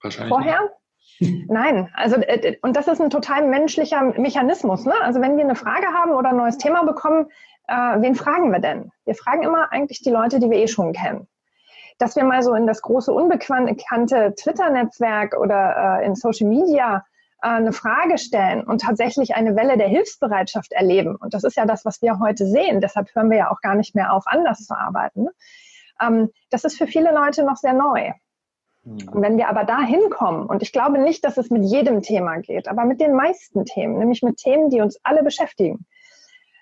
Wahrscheinlich. 0.00 0.30
Vorher? 0.30 0.60
Nicht. 0.62 0.72
Nein, 1.20 1.88
also 1.94 2.16
äh, 2.16 2.56
und 2.62 2.76
das 2.76 2.88
ist 2.88 3.00
ein 3.00 3.10
total 3.10 3.46
menschlicher 3.48 4.02
Mechanismus. 4.02 4.84
Ne? 4.84 4.94
Also 5.02 5.20
wenn 5.20 5.36
wir 5.36 5.44
eine 5.44 5.54
Frage 5.54 5.86
haben 5.86 6.12
oder 6.12 6.30
ein 6.30 6.36
neues 6.36 6.58
Thema 6.58 6.84
bekommen, 6.84 7.28
äh, 7.68 7.74
wen 7.74 8.14
fragen 8.14 8.50
wir 8.52 8.60
denn? 8.60 8.92
Wir 9.04 9.14
fragen 9.14 9.42
immer 9.42 9.72
eigentlich 9.72 10.00
die 10.02 10.10
Leute, 10.10 10.38
die 10.38 10.50
wir 10.50 10.58
eh 10.58 10.68
schon 10.68 10.92
kennen 10.92 11.26
dass 11.98 12.16
wir 12.16 12.24
mal 12.24 12.42
so 12.42 12.54
in 12.54 12.66
das 12.66 12.82
große 12.82 13.12
unbekannte 13.12 14.34
Twitter-Netzwerk 14.36 15.36
oder 15.36 16.00
äh, 16.00 16.06
in 16.06 16.14
Social 16.14 16.48
Media 16.48 17.04
äh, 17.42 17.48
eine 17.48 17.72
Frage 17.72 18.18
stellen 18.18 18.64
und 18.64 18.82
tatsächlich 18.82 19.34
eine 19.34 19.56
Welle 19.56 19.78
der 19.78 19.88
Hilfsbereitschaft 19.88 20.72
erleben. 20.72 21.16
Und 21.16 21.32
das 21.34 21.44
ist 21.44 21.56
ja 21.56 21.64
das, 21.64 21.84
was 21.84 22.02
wir 22.02 22.18
heute 22.18 22.46
sehen. 22.46 22.80
Deshalb 22.80 23.14
hören 23.14 23.30
wir 23.30 23.38
ja 23.38 23.50
auch 23.50 23.60
gar 23.60 23.74
nicht 23.74 23.94
mehr 23.94 24.12
auf, 24.12 24.24
anders 24.26 24.66
zu 24.66 24.74
arbeiten. 24.74 25.24
Ne? 25.24 25.30
Ähm, 26.00 26.30
das 26.50 26.64
ist 26.64 26.76
für 26.76 26.86
viele 26.86 27.12
Leute 27.12 27.44
noch 27.44 27.56
sehr 27.56 27.72
neu. 27.72 28.12
Und 28.86 29.20
wenn 29.20 29.36
wir 29.36 29.48
aber 29.48 29.64
da 29.64 29.80
hinkommen, 29.80 30.46
und 30.46 30.62
ich 30.62 30.72
glaube 30.72 30.98
nicht, 30.98 31.24
dass 31.24 31.36
es 31.38 31.50
mit 31.50 31.64
jedem 31.64 32.02
Thema 32.02 32.36
geht, 32.36 32.68
aber 32.68 32.84
mit 32.84 33.00
den 33.00 33.14
meisten 33.14 33.64
Themen, 33.64 33.98
nämlich 33.98 34.22
mit 34.22 34.36
Themen, 34.36 34.70
die 34.70 34.80
uns 34.80 35.00
alle 35.02 35.24
beschäftigen. 35.24 35.86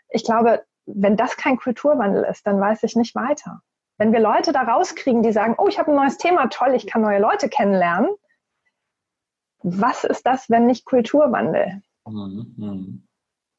Ich 0.09 0.25
glaube, 0.25 0.65
wenn 0.87 1.19
das 1.19 1.37
kein 1.37 1.59
Kulturwandel 1.59 2.25
ist, 2.25 2.47
dann 2.47 2.59
weiß 2.59 2.83
ich 2.85 2.97
nicht 2.97 3.15
weiter. 3.15 3.61
Wenn 3.99 4.13
wir 4.13 4.21
Leute 4.21 4.53
da 4.53 4.63
rauskriegen, 4.63 5.23
die 5.23 5.33
sagen, 5.33 5.55
oh, 5.59 5.69
ich 5.69 5.79
habe 5.79 5.91
ein 5.93 5.97
neues 5.97 6.17
Thema, 6.17 6.47
toll, 6.49 6.75
ich 6.75 6.87
kann 6.87 7.03
neue 7.03 7.21
Leute 7.21 7.49
kennenlernen. 7.49 8.09
Was 9.63 10.05
ist 10.05 10.27
das, 10.27 10.49
wenn 10.49 10.67
nicht 10.67 10.87
Kulturwandel? 10.87 11.83
Mhm. 12.07 13.07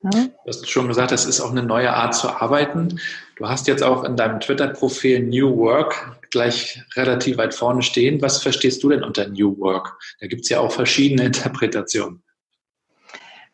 Ja? 0.01 0.09
Du 0.11 0.29
hast 0.47 0.69
schon 0.69 0.87
gesagt, 0.87 1.11
es 1.11 1.25
ist 1.25 1.39
auch 1.39 1.51
eine 1.51 1.63
neue 1.63 1.93
Art 1.93 2.15
zu 2.15 2.29
arbeiten. 2.29 2.99
Du 3.37 3.47
hast 3.47 3.67
jetzt 3.67 3.83
auch 3.83 4.03
in 4.03 4.15
deinem 4.15 4.39
Twitter-Profil 4.39 5.27
New 5.27 5.55
Work 5.57 6.17
gleich 6.35 6.83
relativ 6.95 7.37
weit 7.37 7.53
vorne 7.53 7.81
stehen. 7.81 8.21
Was 8.21 8.43
verstehst 8.43 8.83
du 8.83 8.89
denn 8.89 9.03
unter 9.03 9.29
New 9.29 9.57
Work? 9.59 9.97
Da 10.19 10.27
gibt 10.27 10.43
es 10.43 10.49
ja 10.49 10.59
auch 10.59 10.71
verschiedene 10.71 11.25
Interpretationen. 11.27 12.21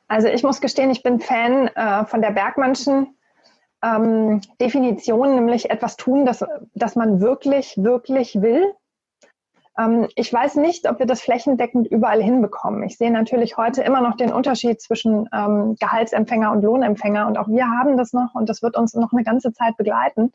Also 0.07 0.27
ich 0.27 0.41
muss 0.41 0.59
gestehen, 0.59 0.89
ich 0.89 1.03
bin 1.03 1.19
Fan 1.19 1.67
äh, 1.67 2.05
von 2.05 2.21
der 2.21 2.31
Bergmannschen 2.31 3.15
ähm, 3.83 4.41
Definition, 4.59 5.35
nämlich 5.35 5.69
etwas 5.69 5.95
tun, 5.95 6.25
das, 6.25 6.43
das 6.73 6.95
man 6.95 7.21
wirklich, 7.21 7.75
wirklich 7.77 8.41
will. 8.41 8.73
Ähm, 9.77 10.07
ich 10.15 10.33
weiß 10.33 10.55
nicht, 10.55 10.89
ob 10.89 10.97
wir 10.97 11.05
das 11.05 11.21
flächendeckend 11.21 11.87
überall 11.87 12.21
hinbekommen. 12.21 12.81
Ich 12.83 12.97
sehe 12.97 13.11
natürlich 13.11 13.57
heute 13.57 13.83
immer 13.83 14.01
noch 14.01 14.17
den 14.17 14.33
Unterschied 14.33 14.81
zwischen 14.81 15.29
ähm, 15.31 15.75
Gehaltsempfänger 15.79 16.51
und 16.51 16.63
Lohnempfänger 16.63 17.27
und 17.27 17.37
auch 17.37 17.47
wir 17.47 17.67
haben 17.67 17.95
das 17.95 18.11
noch 18.11 18.33
und 18.33 18.49
das 18.49 18.63
wird 18.63 18.75
uns 18.75 18.95
noch 18.95 19.13
eine 19.13 19.23
ganze 19.23 19.53
Zeit 19.53 19.77
begleiten. 19.77 20.33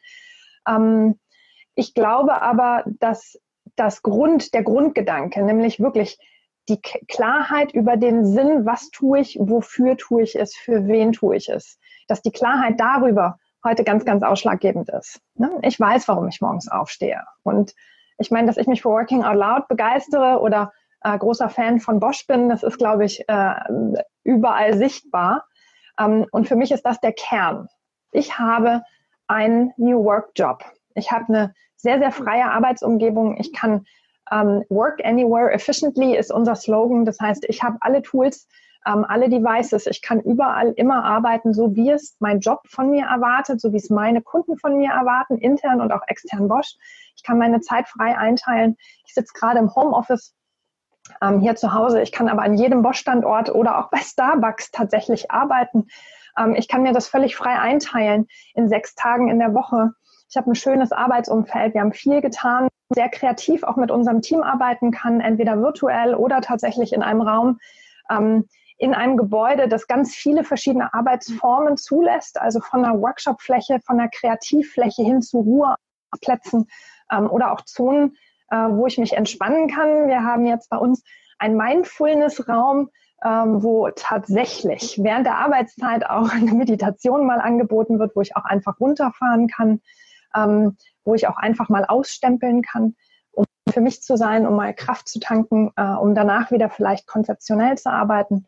Ähm, 0.66 1.18
ich 1.76 1.94
glaube 1.94 2.42
aber, 2.42 2.82
dass 2.86 3.38
das 3.76 4.02
Grund, 4.02 4.54
der 4.54 4.62
Grundgedanke, 4.62 5.42
nämlich 5.42 5.78
wirklich 5.78 6.18
die 6.68 6.80
Klarheit 6.80 7.72
über 7.72 7.96
den 7.96 8.24
Sinn, 8.24 8.66
was 8.66 8.90
tue 8.90 9.20
ich, 9.20 9.38
wofür 9.40 9.96
tue 9.96 10.22
ich 10.22 10.36
es, 10.36 10.56
für 10.56 10.88
wen 10.88 11.12
tue 11.12 11.36
ich 11.36 11.48
es, 11.48 11.78
dass 12.08 12.22
die 12.22 12.32
Klarheit 12.32 12.80
darüber 12.80 13.38
heute 13.64 13.84
ganz, 13.84 14.04
ganz 14.04 14.22
ausschlaggebend 14.22 14.88
ist. 14.88 15.20
Ne? 15.34 15.50
Ich 15.62 15.78
weiß, 15.78 16.08
warum 16.08 16.26
ich 16.28 16.40
morgens 16.40 16.68
aufstehe. 16.68 17.22
Und 17.42 17.74
ich 18.18 18.30
meine, 18.30 18.46
dass 18.46 18.56
ich 18.56 18.66
mich 18.66 18.82
für 18.82 18.88
Working 18.88 19.22
Out 19.22 19.36
Loud 19.36 19.68
begeistere 19.68 20.40
oder 20.40 20.72
äh, 21.02 21.16
großer 21.18 21.50
Fan 21.50 21.78
von 21.78 22.00
Bosch 22.00 22.26
bin, 22.26 22.48
das 22.48 22.62
ist, 22.62 22.78
glaube 22.78 23.04
ich, 23.04 23.28
äh, 23.28 23.54
überall 24.24 24.76
sichtbar. 24.76 25.44
Ähm, 26.00 26.26
und 26.32 26.48
für 26.48 26.56
mich 26.56 26.72
ist 26.72 26.82
das 26.82 27.00
der 27.00 27.12
Kern. 27.12 27.68
Ich 28.12 28.38
habe 28.38 28.82
einen 29.26 29.72
New 29.76 30.04
Work 30.04 30.30
Job. 30.36 30.64
Ich 30.94 31.12
habe 31.12 31.26
eine 31.28 31.54
sehr, 31.87 32.01
sehr 32.01 32.11
freie 32.11 32.51
Arbeitsumgebung. 32.51 33.37
Ich 33.38 33.53
kann 33.53 33.87
ähm, 34.33 34.64
Work 34.70 35.05
Anywhere 35.05 35.53
Efficiently 35.53 36.16
ist 36.16 36.33
unser 36.33 36.57
Slogan. 36.57 37.05
Das 37.05 37.20
heißt, 37.20 37.44
ich 37.49 37.62
habe 37.62 37.77
alle 37.81 38.03
Tools, 38.03 38.49
ähm, 38.85 39.05
alle 39.09 39.29
Devices. 39.29 39.87
Ich 39.87 40.03
kann 40.03 40.20
überall 40.20 40.72
immer 40.72 41.05
arbeiten, 41.05 41.55
so 41.55 41.77
wie 41.77 41.90
es 41.90 42.16
mein 42.18 42.40
Job 42.40 42.62
von 42.66 42.90
mir 42.90 43.07
erwartet, 43.07 43.61
so 43.61 43.72
wie 43.72 43.77
es 43.77 43.88
meine 43.88 44.20
Kunden 44.20 44.59
von 44.59 44.77
mir 44.77 44.90
erwarten, 44.90 45.38
intern 45.38 45.81
und 45.81 45.92
auch 45.92 46.03
extern 46.09 46.49
Bosch. 46.49 46.75
Ich 47.14 47.22
kann 47.22 47.38
meine 47.38 47.61
Zeit 47.61 47.87
frei 47.87 48.18
einteilen. 48.18 48.77
Ich 49.07 49.14
sitze 49.14 49.33
gerade 49.33 49.61
im 49.61 49.72
Homeoffice 49.72 50.35
ähm, 51.22 51.38
hier 51.38 51.55
zu 51.55 51.72
Hause. 51.72 52.03
Ich 52.03 52.11
kann 52.11 52.29
aber 52.29 52.42
an 52.42 52.55
jedem 52.55 52.83
Bosch-Standort 52.83 53.55
oder 53.55 53.79
auch 53.79 53.90
bei 53.90 53.99
Starbucks 53.99 54.72
tatsächlich 54.72 55.31
arbeiten. 55.31 55.87
Ähm, 56.37 56.57
ich 56.57 56.66
kann 56.66 56.83
mir 56.83 56.92
das 56.92 57.07
völlig 57.07 57.37
frei 57.37 57.61
einteilen 57.61 58.27
in 58.55 58.68
sechs 58.68 58.96
Tagen 58.96 59.29
in 59.29 59.38
der 59.38 59.55
Woche. 59.55 59.92
Ich 60.28 60.36
habe 60.36 60.50
ein 60.50 60.54
schönes 60.54 60.92
Arbeitsumfeld. 60.92 61.74
Wir 61.74 61.80
haben 61.80 61.92
viel 61.92 62.20
getan, 62.20 62.68
sehr 62.90 63.08
kreativ 63.08 63.62
auch 63.62 63.76
mit 63.76 63.90
unserem 63.90 64.22
Team 64.22 64.42
arbeiten 64.42 64.90
kann, 64.90 65.20
entweder 65.20 65.60
virtuell 65.60 66.14
oder 66.14 66.40
tatsächlich 66.40 66.92
in 66.92 67.02
einem 67.02 67.22
Raum. 67.22 67.58
Ähm, 68.10 68.46
in 68.78 68.92
einem 68.92 69.16
Gebäude, 69.16 69.68
das 69.68 69.86
ganz 69.86 70.14
viele 70.14 70.44
verschiedene 70.44 70.92
Arbeitsformen 70.92 71.76
zulässt, 71.78 72.38
also 72.38 72.60
von 72.60 72.84
einer 72.84 73.00
Workshopfläche, 73.00 73.80
von 73.80 73.98
einer 73.98 74.10
Kreativfläche 74.10 75.02
hin 75.02 75.22
zu 75.22 75.38
Ruheplätzen 75.38 76.68
ähm, 77.10 77.30
oder 77.30 77.52
auch 77.52 77.62
Zonen, 77.62 78.16
äh, 78.50 78.56
wo 78.56 78.86
ich 78.86 78.98
mich 78.98 79.14
entspannen 79.14 79.68
kann. 79.68 80.08
Wir 80.08 80.24
haben 80.24 80.44
jetzt 80.44 80.68
bei 80.68 80.76
uns 80.76 81.02
einen 81.38 81.56
Mindfulness-Raum, 81.56 82.90
ähm, 83.24 83.62
wo 83.62 83.88
tatsächlich 83.94 85.02
während 85.02 85.24
der 85.24 85.38
Arbeitszeit 85.38 86.04
auch 86.08 86.30
eine 86.30 86.52
Meditation 86.52 87.26
mal 87.26 87.40
angeboten 87.40 87.98
wird, 87.98 88.14
wo 88.14 88.20
ich 88.20 88.36
auch 88.36 88.44
einfach 88.44 88.78
runterfahren 88.78 89.48
kann, 89.48 89.80
ähm, 90.37 90.77
wo 91.05 91.14
ich 91.14 91.29
auch 91.29 91.37
einfach 91.37 91.68
mal 91.68 91.85
ausstempeln 91.85 92.62
kann, 92.62 92.94
um 93.33 93.44
für 93.70 93.81
mich 93.81 94.03
zu 94.03 94.16
sein, 94.16 94.46
um 94.46 94.57
mal 94.57 94.75
Kraft 94.75 95.09
zu 95.09 95.20
tanken, 95.20 95.72
äh, 95.77 95.83
um 95.83 96.14
danach 96.14 96.51
wieder 96.51 96.68
vielleicht 96.70 97.07
konzeptionell 97.07 97.77
zu 97.79 97.90
arbeiten. 97.90 98.46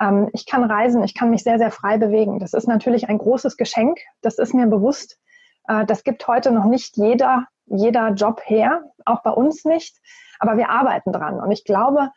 Ähm, 0.00 0.28
ich 0.32 0.46
kann 0.46 0.64
reisen, 0.64 1.02
ich 1.02 1.14
kann 1.14 1.30
mich 1.30 1.42
sehr, 1.42 1.58
sehr 1.58 1.70
frei 1.70 1.98
bewegen. 1.98 2.38
Das 2.38 2.54
ist 2.54 2.68
natürlich 2.68 3.08
ein 3.08 3.18
großes 3.18 3.56
Geschenk, 3.56 3.98
das 4.20 4.38
ist 4.38 4.54
mir 4.54 4.66
bewusst. 4.66 5.18
Äh, 5.68 5.86
das 5.86 6.04
gibt 6.04 6.26
heute 6.26 6.50
noch 6.50 6.64
nicht 6.64 6.96
jeder, 6.96 7.46
jeder 7.66 8.10
Job 8.10 8.40
her, 8.44 8.82
auch 9.04 9.22
bei 9.22 9.30
uns 9.30 9.64
nicht, 9.64 9.98
aber 10.38 10.56
wir 10.56 10.70
arbeiten 10.70 11.12
dran. 11.12 11.40
Und 11.40 11.50
ich 11.50 11.64
glaube, 11.64 12.10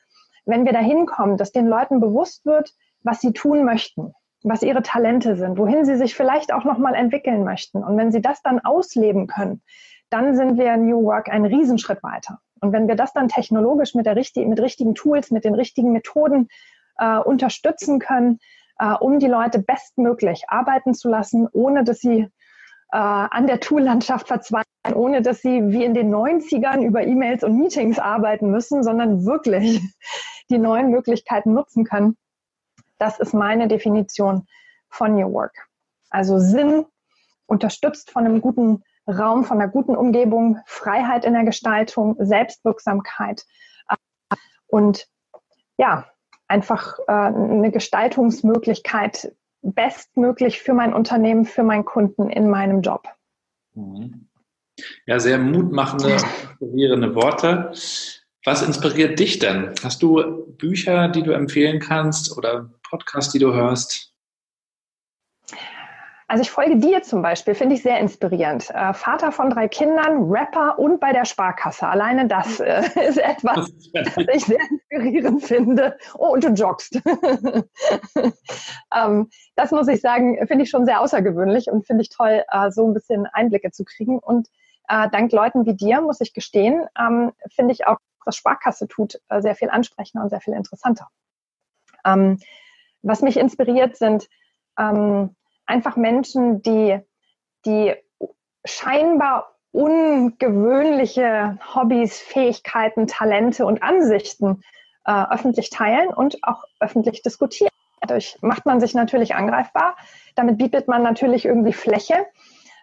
wenn 0.46 0.66
wir 0.66 0.74
dahin 0.74 1.06
kommen, 1.06 1.38
dass 1.38 1.52
den 1.52 1.68
Leuten 1.68 2.00
bewusst 2.00 2.46
wird, 2.46 2.74
was 3.04 3.22
sie 3.22 3.34
tun 3.34 3.64
möchten, 3.64 4.14
was 4.46 4.62
ihre 4.62 4.84
Talente 4.84 5.36
sind, 5.36 5.58
wohin 5.58 5.86
sie 5.86 5.96
sich 5.96 6.16
vielleicht 6.16 6.54
auch 6.54 6.64
noch 6.64 6.78
mal 6.78 6.94
entwickeln 6.94 7.44
möchten. 7.44 7.84
Und 7.84 7.98
wenn 7.98 8.12
sie 8.12 8.22
das 8.22 8.42
dann 8.42 8.60
ausleben 8.60 9.28
können, 9.28 9.62
dann 10.10 10.36
sind 10.36 10.58
wir 10.58 10.78
New 10.78 11.04
Work 11.04 11.30
einen 11.30 11.46
Riesenschritt 11.46 12.04
weiter. 12.04 12.40
Und 12.62 12.72
wenn 12.72 12.88
wir 12.88 12.96
das 12.96 13.12
dann 13.12 13.28
technologisch 13.28 13.96
mit, 13.96 14.06
der 14.06 14.16
richtig, 14.16 14.48
mit 14.48 14.60
richtigen 14.60 14.94
Tools, 14.94 15.32
mit 15.32 15.46
den 15.46 15.56
richtigen 15.56 15.92
Methoden 15.92 16.48
äh, 17.00 17.18
unterstützen 17.18 18.00
können, 18.00 18.40
äh, 18.80 18.94
um 18.94 19.20
die 19.20 19.28
Leute 19.28 19.60
bestmöglich 19.60 20.44
arbeiten 20.48 20.94
zu 20.94 21.10
lassen, 21.10 21.48
ohne 21.52 21.84
dass 21.84 22.00
sie 22.00 22.20
äh, 22.20 22.98
an 22.98 23.48
der 23.48 23.60
Toollandschaft 23.60 24.28
verzweifeln, 24.28 24.94
ohne 24.94 25.24
dass 25.24 25.42
sie 25.42 25.70
wie 25.70 25.84
in 25.84 25.96
den 25.96 26.14
90ern 26.14 26.84
über 26.84 27.04
E-Mails 27.04 27.44
und 27.44 27.58
Meetings 27.58 27.98
arbeiten 27.98 28.52
müssen, 28.52 28.84
sondern 28.84 29.26
wirklich 29.26 29.82
die 30.52 30.60
neuen 30.60 30.92
Möglichkeiten 30.92 31.54
nutzen 31.54 31.84
können. 31.84 32.16
Das 32.98 33.20
ist 33.20 33.34
meine 33.34 33.68
Definition 33.68 34.48
von 34.90 35.16
New 35.16 35.32
Work. 35.34 35.68
Also 36.10 36.40
Sinn, 36.40 36.86
unterstützt 37.48 38.12
von 38.12 38.26
einem 38.26 38.42
guten 38.42 38.84
Raum, 39.08 39.44
von 39.44 39.60
einer 39.62 39.70
guten 39.70 39.96
Umgebung, 39.96 40.60
Freiheit 40.66 41.26
in 41.26 41.34
der 41.34 41.44
Gestaltung, 41.44 42.16
Selbstwirksamkeit 42.20 43.46
und 44.68 45.08
ja, 45.78 46.06
einfach 46.48 47.00
äh, 47.08 47.12
eine 47.12 47.72
Gestaltungsmöglichkeit 47.72 49.36
bestmöglich 49.62 50.62
für 50.62 50.74
mein 50.74 50.94
Unternehmen, 50.94 51.46
für 51.46 51.64
meinen 51.64 51.86
Kunden 51.86 52.30
in 52.30 52.50
meinem 52.50 52.82
Job. 52.82 53.08
Mhm. 53.74 54.28
Ja, 55.06 55.20
sehr 55.20 55.38
mutmachende, 55.38 56.14
inspirierende 56.14 57.16
Worte. 57.16 57.72
Was 58.46 58.62
inspiriert 58.62 59.18
dich 59.18 59.40
denn? 59.40 59.74
Hast 59.84 60.04
du 60.04 60.46
Bücher, 60.60 61.08
die 61.08 61.24
du 61.24 61.32
empfehlen 61.32 61.80
kannst 61.80 62.38
oder 62.38 62.70
Podcasts, 62.88 63.34
die 63.34 63.40
du 63.40 63.52
hörst? 63.54 64.14
Also 66.28 66.44
ich 66.44 66.52
folge 66.52 66.78
dir 66.78 67.02
zum 67.02 67.24
Beispiel, 67.24 67.56
finde 67.56 67.74
ich 67.74 67.82
sehr 67.82 68.00
inspirierend. 68.00 68.70
Äh, 68.70 68.94
Vater 68.94 69.32
von 69.32 69.50
drei 69.50 69.68
Kindern, 69.68 70.30
Rapper 70.30 70.78
und 70.78 71.00
bei 71.00 71.12
der 71.12 71.26
Sparkasse. 71.26 71.88
Alleine 71.88 72.28
das 72.28 72.60
äh, 72.60 72.84
ist 73.08 73.18
etwas, 73.18 73.72
was 73.94 74.28
ich 74.34 74.46
sehr 74.46 74.60
inspirierend 74.70 75.44
finde. 75.44 75.98
Oh, 76.14 76.34
und 76.34 76.44
du 76.44 76.50
joggst. 76.50 76.96
ähm, 78.96 79.30
das 79.56 79.72
muss 79.72 79.88
ich 79.88 80.02
sagen, 80.02 80.38
finde 80.48 80.66
ich 80.66 80.70
schon 80.70 80.86
sehr 80.86 81.02
außergewöhnlich 81.02 81.72
und 81.72 81.88
finde 81.88 82.04
ich 82.04 82.10
toll, 82.10 82.44
äh, 82.48 82.70
so 82.70 82.88
ein 82.88 82.94
bisschen 82.94 83.26
Einblicke 83.26 83.72
zu 83.72 83.86
kriegen. 83.86 84.20
Und 84.20 84.50
äh, 84.88 85.10
dank 85.12 85.32
Leuten 85.32 85.66
wie 85.66 85.76
dir, 85.76 86.02
muss 86.02 86.22
ich 86.22 86.34
gestehen, 86.34 86.86
ähm, 87.00 87.32
finde 87.56 87.74
ich 87.74 87.88
auch, 87.88 87.98
was 88.26 88.36
Sparkasse 88.36 88.88
tut, 88.88 89.20
äh, 89.30 89.42
sehr 89.42 89.56
viel 89.56 89.70
ansprechender 89.70 90.24
und 90.24 90.30
sehr 90.30 90.42
viel 90.42 90.54
interessanter. 90.54 91.08
Ähm, 92.06 92.40
was 93.02 93.22
mich 93.22 93.38
inspiriert, 93.38 93.98
sind 93.98 94.28
ähm, 94.78 95.36
einfach 95.66 95.96
Menschen, 95.96 96.62
die, 96.62 97.00
die 97.66 97.96
scheinbar 98.66 99.56
ungewöhnliche 99.72 101.60
Hobbys, 101.74 102.20
Fähigkeiten, 102.20 103.08
Talente 103.08 103.66
und 103.66 103.84
Ansichten 103.84 104.64
äh, 105.06 105.26
öffentlich 105.30 105.70
teilen 105.70 106.10
und 106.10 106.44
auch 106.44 106.64
öffentlich 106.80 107.22
diskutieren. 107.22 107.70
Dadurch 108.00 108.38
macht 108.42 108.66
man 108.66 108.80
sich 108.80 108.94
natürlich 108.94 109.36
angreifbar. 109.36 109.98
Damit 110.36 110.58
bietet 110.58 110.88
man 110.88 111.04
natürlich 111.04 111.46
irgendwie 111.46 111.74
Fläche, 111.74 112.26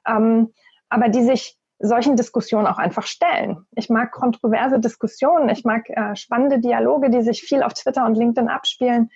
ähm, 0.06 0.52
aber 0.88 1.08
die 1.08 1.22
sich 1.22 1.56
solchen 1.82 2.16
Diskussionen 2.16 2.66
auch 2.66 2.78
einfach 2.78 3.06
stellen. 3.06 3.66
Ich 3.72 3.90
mag 3.90 4.12
kontroverse 4.12 4.78
Diskussionen, 4.78 5.48
ich 5.48 5.64
mag 5.64 5.90
äh, 5.90 6.14
spannende 6.14 6.60
Dialoge, 6.60 7.10
die 7.10 7.22
sich 7.22 7.42
viel 7.42 7.62
auf 7.62 7.74
Twitter 7.74 8.06
und 8.06 8.14
LinkedIn 8.14 8.48
abspielen. 8.48 9.10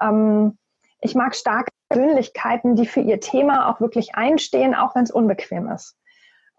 Ähm, 0.00 0.58
ich 1.00 1.14
mag 1.14 1.34
starke 1.34 1.72
Persönlichkeiten, 1.88 2.76
die 2.76 2.86
für 2.86 3.00
ihr 3.00 3.20
Thema 3.20 3.70
auch 3.70 3.80
wirklich 3.80 4.14
einstehen, 4.14 4.74
auch 4.74 4.94
wenn 4.94 5.04
es 5.04 5.10
unbequem 5.10 5.68
ist. 5.68 5.96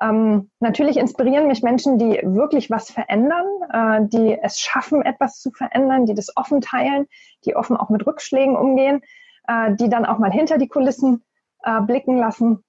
Ähm, 0.02 0.50
natürlich 0.60 0.98
inspirieren 0.98 1.48
mich 1.48 1.62
Menschen, 1.62 2.00
die 2.00 2.20
wirklich 2.24 2.72
was 2.72 2.90
verändern, 2.90 3.46
äh, 3.72 4.00
die 4.08 4.38
es 4.42 4.60
schaffen, 4.60 5.04
etwas 5.04 5.40
zu 5.40 5.52
verändern, 5.52 6.08
die 6.08 6.16
das 6.16 6.36
offen 6.36 6.60
teilen, 6.60 7.06
die 7.46 7.56
offen 7.56 7.78
auch 7.78 7.90
mit 7.90 8.06
Rückschlägen 8.08 8.56
umgehen, 8.56 9.02
äh, 9.48 9.76
die 9.76 9.90
dann 9.90 10.06
auch 10.06 10.18
mal 10.18 10.32
hinter 10.32 10.58
die 10.58 10.68
Kulissen 10.68 11.24
äh, 11.64 11.82
blicken 11.82 12.18
lassen 12.18 12.64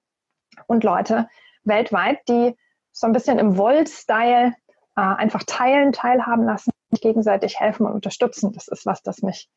und 0.67 0.83
Leute 0.83 1.27
weltweit, 1.63 2.19
die 2.29 2.55
so 2.93 3.07
ein 3.07 3.13
bisschen 3.13 3.39
im 3.39 3.57
Volt-Style 3.57 4.53
äh, 4.95 5.01
einfach 5.01 5.43
teilen, 5.43 5.91
teilhaben 5.91 6.45
lassen, 6.45 6.71
gegenseitig 6.91 7.59
helfen 7.59 7.85
und 7.85 7.93
unterstützen. 7.93 8.53
Das 8.53 8.67
ist 8.67 8.85
was, 8.85 9.01
das 9.01 9.21
mich 9.21 9.49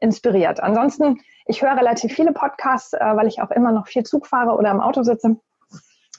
inspiriert. 0.00 0.60
Ansonsten, 0.60 1.20
ich 1.46 1.62
höre 1.62 1.76
relativ 1.76 2.14
viele 2.14 2.32
Podcasts, 2.32 2.92
äh, 2.92 2.98
weil 3.00 3.26
ich 3.26 3.42
auch 3.42 3.50
immer 3.50 3.72
noch 3.72 3.88
viel 3.88 4.04
Zug 4.04 4.26
fahre 4.26 4.56
oder 4.56 4.70
im 4.70 4.80
Auto 4.80 5.02
sitze. 5.02 5.36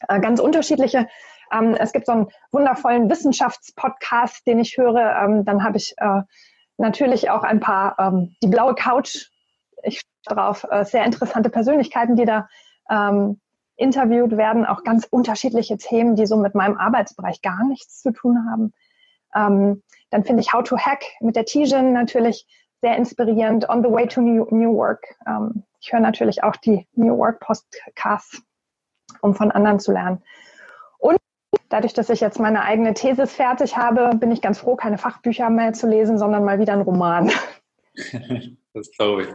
Äh, 0.08 0.20
ganz 0.20 0.40
unterschiedliche. 0.40 1.08
Ähm, 1.52 1.76
es 1.76 1.94
gibt 1.94 2.06
so 2.06 2.12
einen 2.12 2.28
wundervollen 2.52 3.10
Wissenschaftspodcast, 3.10 4.46
den 4.46 4.60
ich 4.60 4.78
höre. 4.78 5.16
Ähm, 5.24 5.46
dann 5.46 5.64
habe 5.64 5.78
ich 5.78 5.96
äh, 5.98 6.22
natürlich 6.78 7.30
auch 7.30 7.44
ein 7.44 7.60
paar, 7.60 7.98
ähm, 8.00 8.36
die 8.44 8.48
blaue 8.48 8.76
Couch. 8.76 9.30
Ich 9.84 10.02
drauf 10.26 10.66
äh, 10.70 10.84
sehr 10.84 11.06
interessante 11.06 11.50
Persönlichkeiten, 11.50 12.16
die 12.16 12.26
da 12.26 12.48
ähm, 12.90 13.40
interviewt 13.78 14.38
werden, 14.38 14.66
auch 14.66 14.84
ganz 14.84 15.06
unterschiedliche 15.10 15.78
Themen, 15.78 16.16
die 16.16 16.26
so 16.26 16.38
mit 16.38 16.56
meinem 16.56 16.78
Arbeitsbereich 16.78 17.42
gar 17.42 17.66
nichts 17.66 18.02
zu 18.02 18.12
tun 18.12 18.46
haben. 18.50 18.74
Ähm, 19.36 19.84
dann 20.10 20.24
finde 20.24 20.42
ich 20.42 20.54
How 20.54 20.64
to 20.64 20.78
Hack 20.78 21.04
mit 21.20 21.36
der 21.36 21.46
Tijen 21.46 21.94
natürlich 21.94 22.48
sehr 22.82 22.96
inspirierend. 22.96 23.68
On 23.70 23.84
the 23.84 23.90
way 23.90 24.08
to 24.08 24.22
New, 24.22 24.46
New 24.52 24.76
Work. 24.76 25.16
Ähm, 25.28 25.64
ich 25.82 25.92
höre 25.92 26.00
natürlich 26.00 26.44
auch 26.44 26.56
die 26.56 26.88
New 26.94 27.18
Work 27.18 27.40
Podcasts, 27.40 28.42
um 29.22 29.36
von 29.36 29.52
anderen 29.52 29.80
zu 29.80 29.92
lernen. 29.92 30.24
Und 31.00 31.18
dadurch, 31.70 31.94
dass 31.94 32.10
ich 32.10 32.22
jetzt 32.22 32.40
meine 32.40 32.62
eigene 32.62 32.94
Thesis 32.94 33.34
fertig 33.34 33.76
habe, 33.78 34.16
bin 34.18 34.32
ich 34.32 34.42
ganz 34.42 34.60
froh, 34.60 34.76
keine 34.76 34.98
Fachbücher 34.98 35.50
mehr 35.50 35.74
zu 35.74 35.88
lesen, 35.88 36.18
sondern 36.18 36.46
mal 36.46 36.60
wieder 36.60 36.74
einen 36.74 36.84
Roman. 36.84 37.32
das 38.74 38.92
glaube 38.92 39.24
ich. 39.24 39.30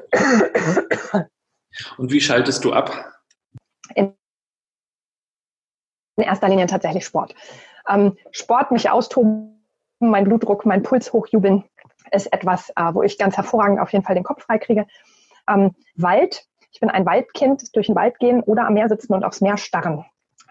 Und 1.98 2.10
wie 2.10 2.20
schaltest 2.20 2.64
du 2.64 2.72
ab? 2.72 2.92
In, 3.94 4.14
in 6.20 6.26
erster 6.26 6.48
Linie 6.48 6.66
tatsächlich 6.66 7.04
Sport. 7.04 7.34
Ähm, 7.88 8.16
Sport, 8.30 8.70
mich 8.70 8.90
austoben, 8.90 9.64
mein 9.98 10.24
Blutdruck, 10.24 10.66
mein 10.66 10.82
Puls 10.82 11.12
hochjubeln, 11.12 11.64
ist 12.12 12.32
etwas, 12.32 12.70
äh, 12.70 12.94
wo 12.94 13.02
ich 13.02 13.18
ganz 13.18 13.36
hervorragend 13.36 13.80
auf 13.80 13.92
jeden 13.92 14.04
Fall 14.04 14.14
den 14.14 14.24
Kopf 14.24 14.44
freikriege. 14.44 14.86
Ähm, 15.48 15.74
Wald. 15.96 16.44
Ich 16.72 16.80
bin 16.80 16.90
ein 16.90 17.04
Waldkind, 17.04 17.74
durch 17.74 17.86
den 17.86 17.96
Wald 17.96 18.18
gehen 18.18 18.42
oder 18.42 18.66
am 18.66 18.74
Meer 18.74 18.88
sitzen 18.88 19.12
und 19.12 19.24
aufs 19.24 19.40
Meer 19.40 19.56
starren. 19.56 20.04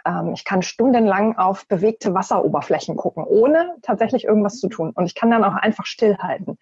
Ähm, 0.05 0.33
ich 0.33 0.43
kann 0.43 0.61
stundenlang 0.61 1.37
auf 1.37 1.67
bewegte 1.67 2.13
Wasseroberflächen 2.13 2.95
gucken, 2.97 3.23
ohne 3.23 3.75
tatsächlich 3.81 4.25
irgendwas 4.25 4.59
zu 4.59 4.67
tun. 4.67 4.91
Und 4.91 5.05
ich 5.05 5.15
kann 5.15 5.31
dann 5.31 5.43
auch 5.43 5.55
einfach 5.55 5.85
stillhalten. 5.85 6.57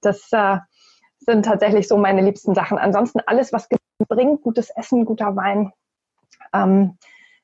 Das 0.00 0.28
äh, 0.32 0.58
sind 1.20 1.44
tatsächlich 1.44 1.88
so 1.88 1.96
meine 1.96 2.22
liebsten 2.22 2.54
Sachen. 2.54 2.78
Ansonsten 2.78 3.20
alles, 3.26 3.52
was 3.52 3.68
bringt, 4.08 4.42
gutes 4.42 4.70
Essen, 4.70 5.04
guter 5.04 5.34
Wein, 5.36 5.72
ähm, 6.52 6.98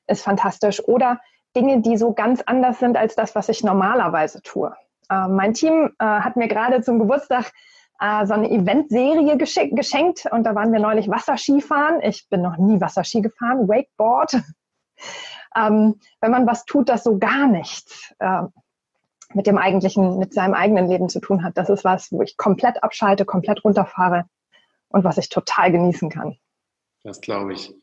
ist 0.07 0.23
fantastisch. 0.23 0.83
Oder 0.87 1.19
Dinge, 1.55 1.81
die 1.81 1.97
so 1.97 2.13
ganz 2.13 2.41
anders 2.45 2.79
sind 2.79 2.97
als 2.97 3.15
das, 3.15 3.35
was 3.35 3.49
ich 3.49 3.63
normalerweise 3.63 4.41
tue. 4.41 4.75
Äh, 5.09 5.27
mein 5.27 5.53
Team 5.53 5.91
äh, 5.99 6.05
hat 6.05 6.35
mir 6.35 6.47
gerade 6.47 6.81
zum 6.81 6.99
Geburtstag 6.99 7.51
äh, 7.99 8.25
so 8.25 8.33
eine 8.33 8.49
Eventserie 8.49 9.37
geschenkt 9.37 10.25
und 10.31 10.43
da 10.43 10.55
waren 10.55 10.73
wir 10.73 10.79
neulich 10.79 11.09
Wasserskifahren. 11.09 12.01
Ich 12.01 12.27
bin 12.29 12.41
noch 12.41 12.57
nie 12.57 12.81
Wasserski 12.81 13.21
gefahren, 13.21 13.67
Wakeboard. 13.67 14.41
ähm, 15.55 15.99
wenn 16.21 16.31
man 16.31 16.47
was 16.47 16.65
tut, 16.65 16.89
das 16.89 17.03
so 17.03 17.17
gar 17.17 17.47
nichts 17.47 18.13
äh, 18.19 18.43
mit 19.33 19.47
dem 19.47 19.57
eigentlichen, 19.57 20.17
mit 20.17 20.33
seinem 20.33 20.53
eigenen 20.53 20.87
Leben 20.87 21.09
zu 21.09 21.19
tun 21.19 21.43
hat, 21.43 21.57
das 21.57 21.69
ist 21.69 21.83
was, 21.83 22.11
wo 22.11 22.21
ich 22.21 22.37
komplett 22.37 22.83
abschalte, 22.83 23.25
komplett 23.25 23.63
runterfahre 23.63 24.25
und 24.89 25.03
was 25.03 25.17
ich 25.17 25.29
total 25.29 25.71
genießen 25.71 26.09
kann. 26.09 26.37
Das 27.03 27.21
glaube 27.21 27.53
ich. 27.53 27.73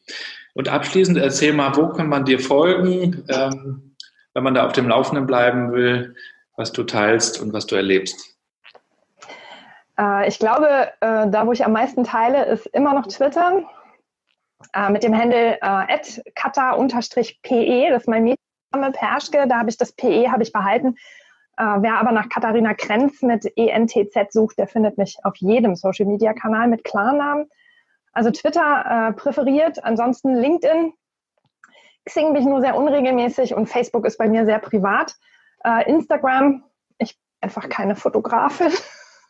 Und 0.54 0.68
abschließend 0.68 1.18
erzähl 1.18 1.52
mal, 1.52 1.76
wo 1.76 1.88
kann 1.88 2.08
man 2.08 2.24
dir 2.24 2.40
folgen, 2.40 3.24
ähm, 3.28 3.94
wenn 4.34 4.42
man 4.42 4.54
da 4.54 4.66
auf 4.66 4.72
dem 4.72 4.88
Laufenden 4.88 5.26
bleiben 5.26 5.72
will? 5.72 6.14
was 6.60 6.70
du 6.72 6.84
teilst 6.84 7.40
und 7.40 7.54
was 7.54 7.64
du 7.66 7.74
erlebst? 7.74 8.36
Äh, 9.98 10.28
ich 10.28 10.38
glaube, 10.38 10.92
äh, 11.00 11.28
da 11.28 11.46
wo 11.46 11.52
ich 11.52 11.64
am 11.64 11.72
meisten 11.72 12.04
teile, 12.04 12.44
ist 12.44 12.66
immer 12.66 12.92
noch 12.92 13.06
Twitter 13.06 13.62
äh, 14.74 14.90
mit 14.90 15.02
dem 15.02 15.16
Handle 15.16 15.58
kata-pe, 16.34 16.86
das 17.90 18.02
ist 18.02 18.08
mein 18.08 18.24
Medienname 18.24 18.92
Perschke, 18.92 19.48
da 19.48 19.58
habe 19.58 19.70
ich 19.70 19.78
das 19.78 19.92
PE 19.92 20.30
habe 20.30 20.42
ich 20.42 20.52
behalten. 20.52 20.96
wer 21.56 21.94
aber 21.94 22.12
nach 22.12 22.28
Katharina 22.28 22.74
Krenz 22.74 23.22
mit 23.22 23.50
ENTZ 23.56 24.32
sucht, 24.32 24.58
der 24.58 24.66
findet 24.66 24.98
mich 24.98 25.16
auf 25.24 25.36
jedem 25.36 25.76
Social 25.76 26.06
Media 26.06 26.34
Kanal 26.34 26.68
mit 26.68 26.84
Klarnamen. 26.84 27.48
Also 28.12 28.30
Twitter 28.30 29.14
präferiert, 29.16 29.84
ansonsten 29.84 30.34
LinkedIn. 30.34 30.92
Xing 32.06 32.32
bin 32.32 32.42
ich 32.42 32.48
nur 32.48 32.60
sehr 32.60 32.76
unregelmäßig 32.76 33.54
und 33.54 33.68
Facebook 33.68 34.04
ist 34.06 34.18
bei 34.18 34.28
mir 34.28 34.44
sehr 34.44 34.58
privat. 34.58 35.14
Äh, 35.64 35.88
Instagram, 35.90 36.64
ich 36.98 37.16
bin 37.16 37.24
einfach 37.42 37.68
keine 37.68 37.96
Fotografin. 37.96 38.72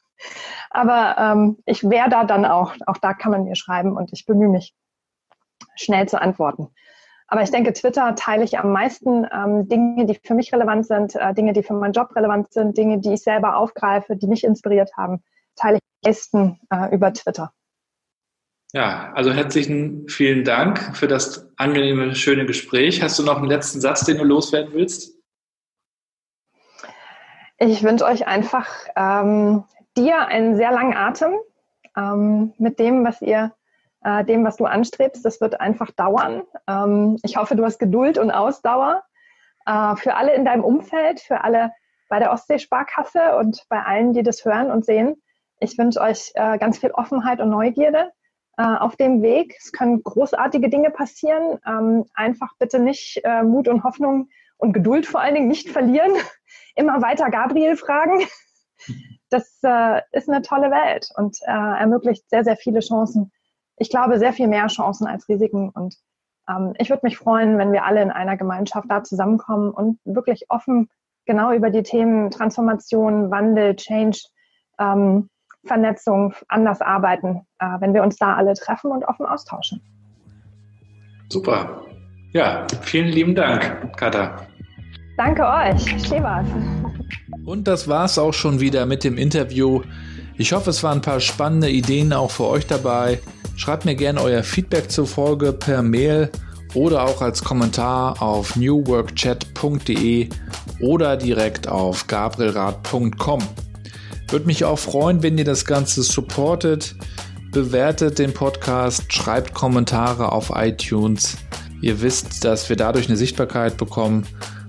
Aber 0.70 1.16
ähm, 1.18 1.59
ich 1.66 1.89
wäre 1.89 2.09
da 2.09 2.24
dann 2.24 2.45
auch, 2.45 2.74
auch 2.87 2.99
da 2.99 3.14
kann 3.14 3.33
man 3.33 3.45
mir 3.45 3.57
schreiben 3.57 3.97
und 3.97 4.12
ich 4.12 4.26
bemühe 4.26 4.49
mich, 4.49 4.74
schnell 5.74 6.09
zu 6.09 6.20
antworten. 6.20 6.68
Aber 7.26 7.43
ich 7.43 7.51
denke, 7.51 7.72
Twitter 7.72 8.14
teile 8.14 8.45
ich 8.45 8.59
am 8.59 8.72
meisten 8.72 9.26
ähm, 9.33 9.68
Dinge, 9.68 10.07
die 10.07 10.18
für 10.22 10.35
mich 10.35 10.53
relevant 10.53 10.87
sind, 10.87 11.14
äh, 11.16 11.33
Dinge, 11.33 11.53
die 11.53 11.62
für 11.62 11.74
meinen 11.74 11.93
Job 11.93 12.14
relevant 12.14 12.53
sind, 12.53 12.76
Dinge, 12.76 12.99
die 12.99 13.14
ich 13.14 13.22
selber 13.22 13.57
aufgreife, 13.57 14.16
die 14.16 14.26
mich 14.26 14.45
inspiriert 14.45 14.97
haben, 14.97 15.22
teile 15.57 15.78
ich 15.78 15.83
am 15.83 16.09
meisten 16.09 16.61
äh, 16.70 16.95
über 16.95 17.12
Twitter. 17.12 17.53
Ja, 18.73 19.11
also 19.14 19.33
herzlichen 19.33 20.09
vielen 20.09 20.45
Dank 20.45 20.97
für 20.97 21.09
das 21.09 21.51
angenehme, 21.57 22.14
schöne 22.14 22.47
Gespräch. 22.47 23.03
Hast 23.03 23.18
du 23.18 23.25
noch 23.25 23.39
einen 23.39 23.49
letzten 23.49 23.81
Satz, 23.81 24.05
den 24.05 24.18
du 24.18 24.25
loswerden 24.25 24.73
willst? 24.73 25.18
Ich 27.59 27.83
wünsche 27.83 28.05
euch 28.05 28.29
einfach 28.29 28.68
ähm, 28.95 29.64
dir 29.97 30.25
einen 30.29 30.55
sehr 30.55 30.71
langen 30.71 30.97
Atem 30.97 31.33
ähm, 31.97 32.53
mit 32.59 32.79
dem, 32.79 33.05
was 33.05 33.21
ihr, 33.21 33.53
äh, 34.05 34.25
dem, 34.25 34.45
was 34.45 34.57
du 34.57 34.66
anstrebst. 34.66 35.25
Das 35.25 35.41
wird 35.41 35.61
einfach 35.61 35.91
dauern. 35.91 36.43
Ähm, 36.68 37.18
ich 37.25 37.37
hoffe, 37.37 37.57
du 37.57 37.64
hast 37.64 37.81
Geduld 37.81 38.18
und 38.18 38.31
Ausdauer 38.31 39.03
äh, 39.66 39.97
für 39.97 40.14
alle 40.14 40.33
in 40.35 40.45
deinem 40.45 40.62
Umfeld, 40.62 41.18
für 41.18 41.43
alle 41.43 41.73
bei 42.09 42.21
der 42.21 42.31
Ostseesparkasse 42.31 43.37
und 43.37 43.64
bei 43.68 43.83
allen, 43.83 44.12
die 44.12 44.23
das 44.23 44.45
hören 44.45 44.71
und 44.71 44.85
sehen. 44.85 45.21
Ich 45.59 45.77
wünsche 45.77 46.01
euch 46.01 46.31
äh, 46.35 46.57
ganz 46.59 46.79
viel 46.79 46.93
Offenheit 46.93 47.41
und 47.41 47.51
Neugierde 47.51 48.12
auf 48.57 48.96
dem 48.96 49.22
Weg. 49.22 49.57
Es 49.59 49.72
können 49.72 50.03
großartige 50.03 50.68
Dinge 50.68 50.90
passieren. 50.90 51.59
Ähm, 51.66 52.05
einfach 52.14 52.51
bitte 52.59 52.78
nicht 52.78 53.20
äh, 53.24 53.42
Mut 53.42 53.68
und 53.68 53.84
Hoffnung 53.84 54.28
und 54.59 54.72
Geduld 54.72 55.07
vor 55.07 55.20
allen 55.20 55.34
Dingen 55.34 55.48
nicht 55.48 55.70
verlieren. 55.70 56.12
Immer 56.74 57.03
weiter 57.03 57.30
Gabriel 57.30 57.76
fragen. 57.76 58.22
Das 59.32 59.61
äh, 59.62 60.01
ist 60.11 60.28
eine 60.28 60.42
tolle 60.42 60.72
Welt 60.72 61.09
und 61.14 61.38
äh, 61.42 61.53
ermöglicht 61.53 62.28
sehr, 62.30 62.42
sehr 62.42 62.57
viele 62.57 62.80
Chancen. 62.80 63.30
Ich 63.76 63.88
glaube, 63.88 64.18
sehr 64.18 64.32
viel 64.32 64.48
mehr 64.48 64.66
Chancen 64.66 65.07
als 65.07 65.28
Risiken. 65.28 65.68
Und 65.68 65.94
ähm, 66.48 66.74
ich 66.78 66.90
würde 66.90 67.03
mich 67.05 67.16
freuen, 67.16 67.57
wenn 67.57 67.72
wir 67.72 67.84
alle 67.84 68.03
in 68.03 68.11
einer 68.11 68.36
Gemeinschaft 68.36 68.90
da 68.90 69.05
zusammenkommen 69.05 69.70
und 69.70 70.01
wirklich 70.05 70.46
offen 70.48 70.88
genau 71.26 71.53
über 71.53 71.70
die 71.70 71.84
Themen 71.84 72.32
Transformation, 72.32 73.30
Wandel, 73.30 73.76
Change, 73.76 74.18
ähm, 74.80 75.30
Vernetzung, 75.67 76.35
anders 76.49 76.81
arbeiten, 76.81 77.47
äh, 77.59 77.67
wenn 77.81 77.95
wir 77.95 78.03
uns 78.03 78.17
da 78.17 78.35
alle 78.35 78.55
treffen 78.55 78.91
und 78.91 79.05
offen 79.05 79.27
austauschen. 79.27 79.81
Super. 81.29 81.83
Ja, 82.33 82.67
vielen 82.83 83.09
lieben 83.09 83.35
Dank, 83.35 83.97
Katha. 83.97 84.47
Danke 85.17 85.45
euch. 85.45 86.07
Schön 86.07 86.23
war's. 86.23 86.47
Und 87.45 87.67
das 87.67 87.89
war's 87.89 88.19
auch 88.19 88.33
schon 88.33 88.61
wieder 88.61 88.87
mit 88.87 89.05
dem 89.05 89.19
Interview. 89.19 89.83
Ich 90.37 90.53
hoffe, 90.53 90.71
es 90.71 90.83
waren 90.83 90.99
ein 90.99 91.03
paar 91.03 91.21
spannende 91.21 91.69
Ideen 91.69 92.13
auch 92.13 92.31
für 92.31 92.47
euch 92.47 92.67
dabei. 92.67 93.19
Schreibt 93.57 93.85
mir 93.85 93.95
gerne 93.95 94.23
euer 94.23 94.43
Feedback 94.43 94.91
zur 94.91 95.07
Folge 95.07 95.53
per 95.53 95.83
Mail 95.83 96.31
oder 96.75 97.03
auch 97.05 97.21
als 97.21 97.45
Kommentar 97.45 98.23
auf 98.23 98.57
newworkchat.de 98.57 100.29
oder 100.81 101.17
direkt 101.17 101.69
auf 101.69 102.07
gabrielrad.com. 102.07 103.41
Würde 104.31 104.47
mich 104.47 104.64
auch 104.64 104.78
freuen, 104.78 105.24
wenn 105.24 105.37
ihr 105.39 105.45
das 105.45 105.64
Ganze 105.64 106.03
supportet. 106.05 106.95
Bewertet 107.51 108.20
den 108.20 108.33
Podcast, 108.33 109.12
schreibt 109.12 109.55
Kommentare 109.55 110.31
auf 110.31 110.53
iTunes. 110.55 111.37
Ihr 111.83 112.01
wisst, 112.01 112.45
dass 112.45 112.68
wir 112.68 112.76
dadurch 112.76 113.09
eine 113.09 113.16
Sichtbarkeit 113.16 113.76
bekommen 113.76 114.24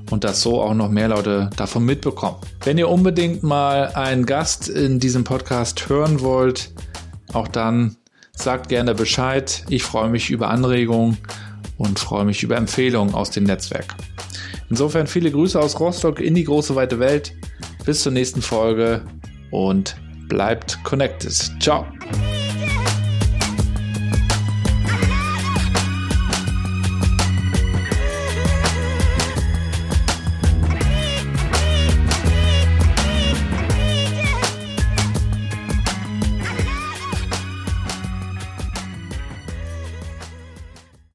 und 0.09 0.23
dass 0.23 0.41
so 0.41 0.61
auch 0.61 0.73
noch 0.73 0.89
mehr 0.89 1.09
Leute 1.09 1.51
davon 1.57 1.85
mitbekommen. 1.85 2.37
Wenn 2.63 2.79
ihr 2.79 2.89
unbedingt 2.89 3.43
mal 3.43 3.89
einen 3.89 4.25
Gast 4.25 4.67
in 4.67 4.99
diesem 4.99 5.23
Podcast 5.23 5.87
hören 5.89 6.21
wollt, 6.21 6.73
auch 7.33 7.47
dann 7.47 7.97
sagt 8.31 8.69
gerne 8.69 8.95
Bescheid. 8.95 9.63
Ich 9.69 9.83
freue 9.83 10.09
mich 10.09 10.31
über 10.31 10.49
Anregungen 10.49 11.19
und 11.77 11.99
freue 11.99 12.25
mich 12.25 12.41
über 12.41 12.57
Empfehlungen 12.57 13.13
aus 13.13 13.29
dem 13.29 13.43
Netzwerk. 13.43 13.95
Insofern 14.71 15.05
viele 15.05 15.29
Grüße 15.29 15.59
aus 15.59 15.79
Rostock 15.79 16.19
in 16.19 16.33
die 16.33 16.45
große 16.45 16.75
weite 16.75 16.97
Welt. 16.97 17.33
Bis 17.85 18.01
zur 18.01 18.11
nächsten 18.11 18.41
Folge 18.41 19.03
und 19.51 19.95
bleibt 20.27 20.83
connected. 20.83 21.33
Ciao. 21.59 21.85